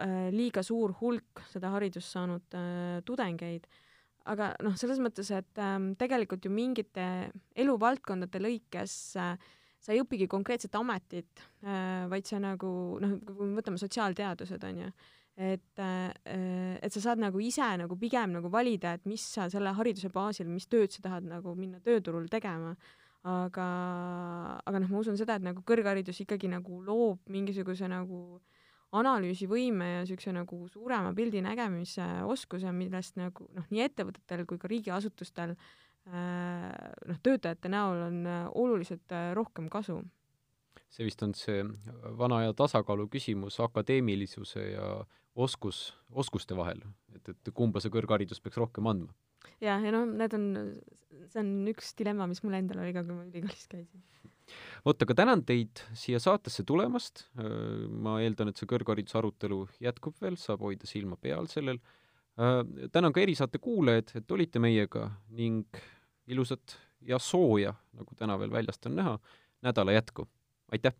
äh, 0.02 0.32
liiga 0.34 0.64
suur 0.66 0.96
hulk 0.98 1.44
seda 1.52 1.70
haridust 1.76 2.10
saanud 2.10 2.56
äh, 2.58 2.98
tudengeid. 3.06 3.68
aga 4.26 4.52
noh, 4.62 4.74
selles 4.78 4.98
mõttes, 5.02 5.30
et 5.34 5.58
ähm, 5.58 5.92
tegelikult 5.98 6.44
ju 6.44 6.50
mingite 6.50 7.30
eluvaldkondade 7.58 8.38
lõikes 8.38 8.92
sa 9.14 9.90
ei 9.90 9.98
õpigi 9.98 10.28
konkreetset 10.30 10.74
ametit 10.78 11.42
vaid 12.06 12.26
sa 12.26 12.38
nagu 12.38 13.00
noh, 13.02 13.16
kui 13.26 13.48
me 13.48 13.58
võtame 13.58 13.80
sotsiaalteadused, 13.82 14.62
on 14.62 14.78
ju, 14.78 14.90
et 15.42 15.82
et 15.82 16.94
sa 16.94 17.02
saad 17.02 17.18
nagu 17.18 17.42
ise 17.42 17.66
nagu 17.80 17.98
pigem 17.98 18.36
nagu 18.38 18.50
valida, 18.50 18.94
et 18.94 19.10
mis 19.10 19.26
sa 19.34 19.48
selle 19.50 19.74
hariduse 19.74 20.12
baasil, 20.14 20.46
mis 20.46 20.70
tööd 20.70 20.94
sa 20.94 21.02
tahad 21.02 21.26
nagu 21.26 21.56
minna 21.58 21.82
tööturul 21.82 22.30
tegema 22.30 22.76
aga, 23.22 23.66
aga 24.66 24.80
noh, 24.82 24.90
ma 24.90 25.02
usun 25.02 25.18
seda, 25.18 25.36
et 25.38 25.44
nagu 25.46 25.62
kõrgharidus 25.66 26.18
ikkagi 26.24 26.50
nagu 26.50 26.80
loob 26.82 27.22
mingisuguse 27.30 27.86
nagu 27.90 28.40
analüüsivõime 28.98 29.86
ja 29.88 30.00
niisuguse 30.02 30.34
nagu 30.36 30.58
suurema 30.68 31.14
pildi 31.16 31.40
nägemise 31.44 32.04
oskuse, 32.28 32.72
millest 32.76 33.16
nagu 33.20 33.46
noh, 33.56 33.68
nii 33.70 33.86
ettevõtetel 33.86 34.44
kui 34.48 34.60
ka 34.60 34.68
riigiasutustel 34.68 35.54
äh, 35.54 36.66
noh, 37.08 37.22
töötajate 37.24 37.72
näol 37.72 38.04
on 38.08 38.20
äh, 38.26 38.42
oluliselt 38.58 39.14
äh, 39.14 39.30
rohkem 39.38 39.70
kasu. 39.72 40.02
see 40.92 41.06
vist 41.06 41.22
on 41.24 41.32
see 41.32 41.62
vana 42.18 42.42
aja 42.42 42.52
tasakaalu 42.52 43.06
küsimus 43.08 43.56
akadeemilisuse 43.64 44.66
ja 44.74 44.88
oskus, 45.34 45.94
oskuste 46.10 46.56
vahel, 46.56 46.82
et, 47.14 47.28
et 47.32 47.54
kumba 47.54 47.80
see 47.80 47.92
kõrgharidus 47.94 48.42
peaks 48.44 48.60
rohkem 48.60 48.90
andma 48.90 49.14
ja, 49.62 49.78
ja 49.78 49.92
noh, 49.94 50.06
need 50.06 50.34
on, 50.36 50.46
see 51.30 51.42
on 51.42 51.52
üks 51.72 51.92
dilemma, 51.98 52.28
mis 52.30 52.42
mul 52.44 52.56
endal 52.58 52.82
oli 52.84 52.94
ka, 52.96 53.04
kui 53.06 53.16
ma 53.16 53.26
ülikoolis 53.26 53.66
käisin. 53.70 54.04
vot, 54.86 55.04
aga 55.06 55.16
tänan 55.22 55.44
teid 55.48 55.84
siia 55.98 56.20
saatesse 56.22 56.64
tulemast. 56.68 57.26
ma 57.88 58.18
eeldan, 58.24 58.52
et 58.52 58.60
see 58.60 58.70
kõrghariduse 58.70 59.18
arutelu 59.20 59.64
jätkub 59.82 60.18
veel, 60.22 60.38
saab 60.40 60.64
hoida 60.66 60.88
silma 60.88 61.18
peal 61.20 61.50
sellel. 61.52 61.80
tänan 62.92 63.12
ka 63.12 63.24
erisaate 63.24 63.60
kuulajaid, 63.62 64.16
et 64.22 64.36
olite 64.36 64.62
meiega 64.62 65.10
ning 65.36 65.82
ilusat 66.30 66.78
ja 67.06 67.18
sooja, 67.18 67.74
nagu 67.98 68.14
täna 68.18 68.38
veel 68.40 68.52
väljast 68.52 68.86
on 68.86 68.96
näha, 69.00 69.16
nädala 69.62 69.98
jätku. 69.98 70.28
aitäh! 70.72 70.94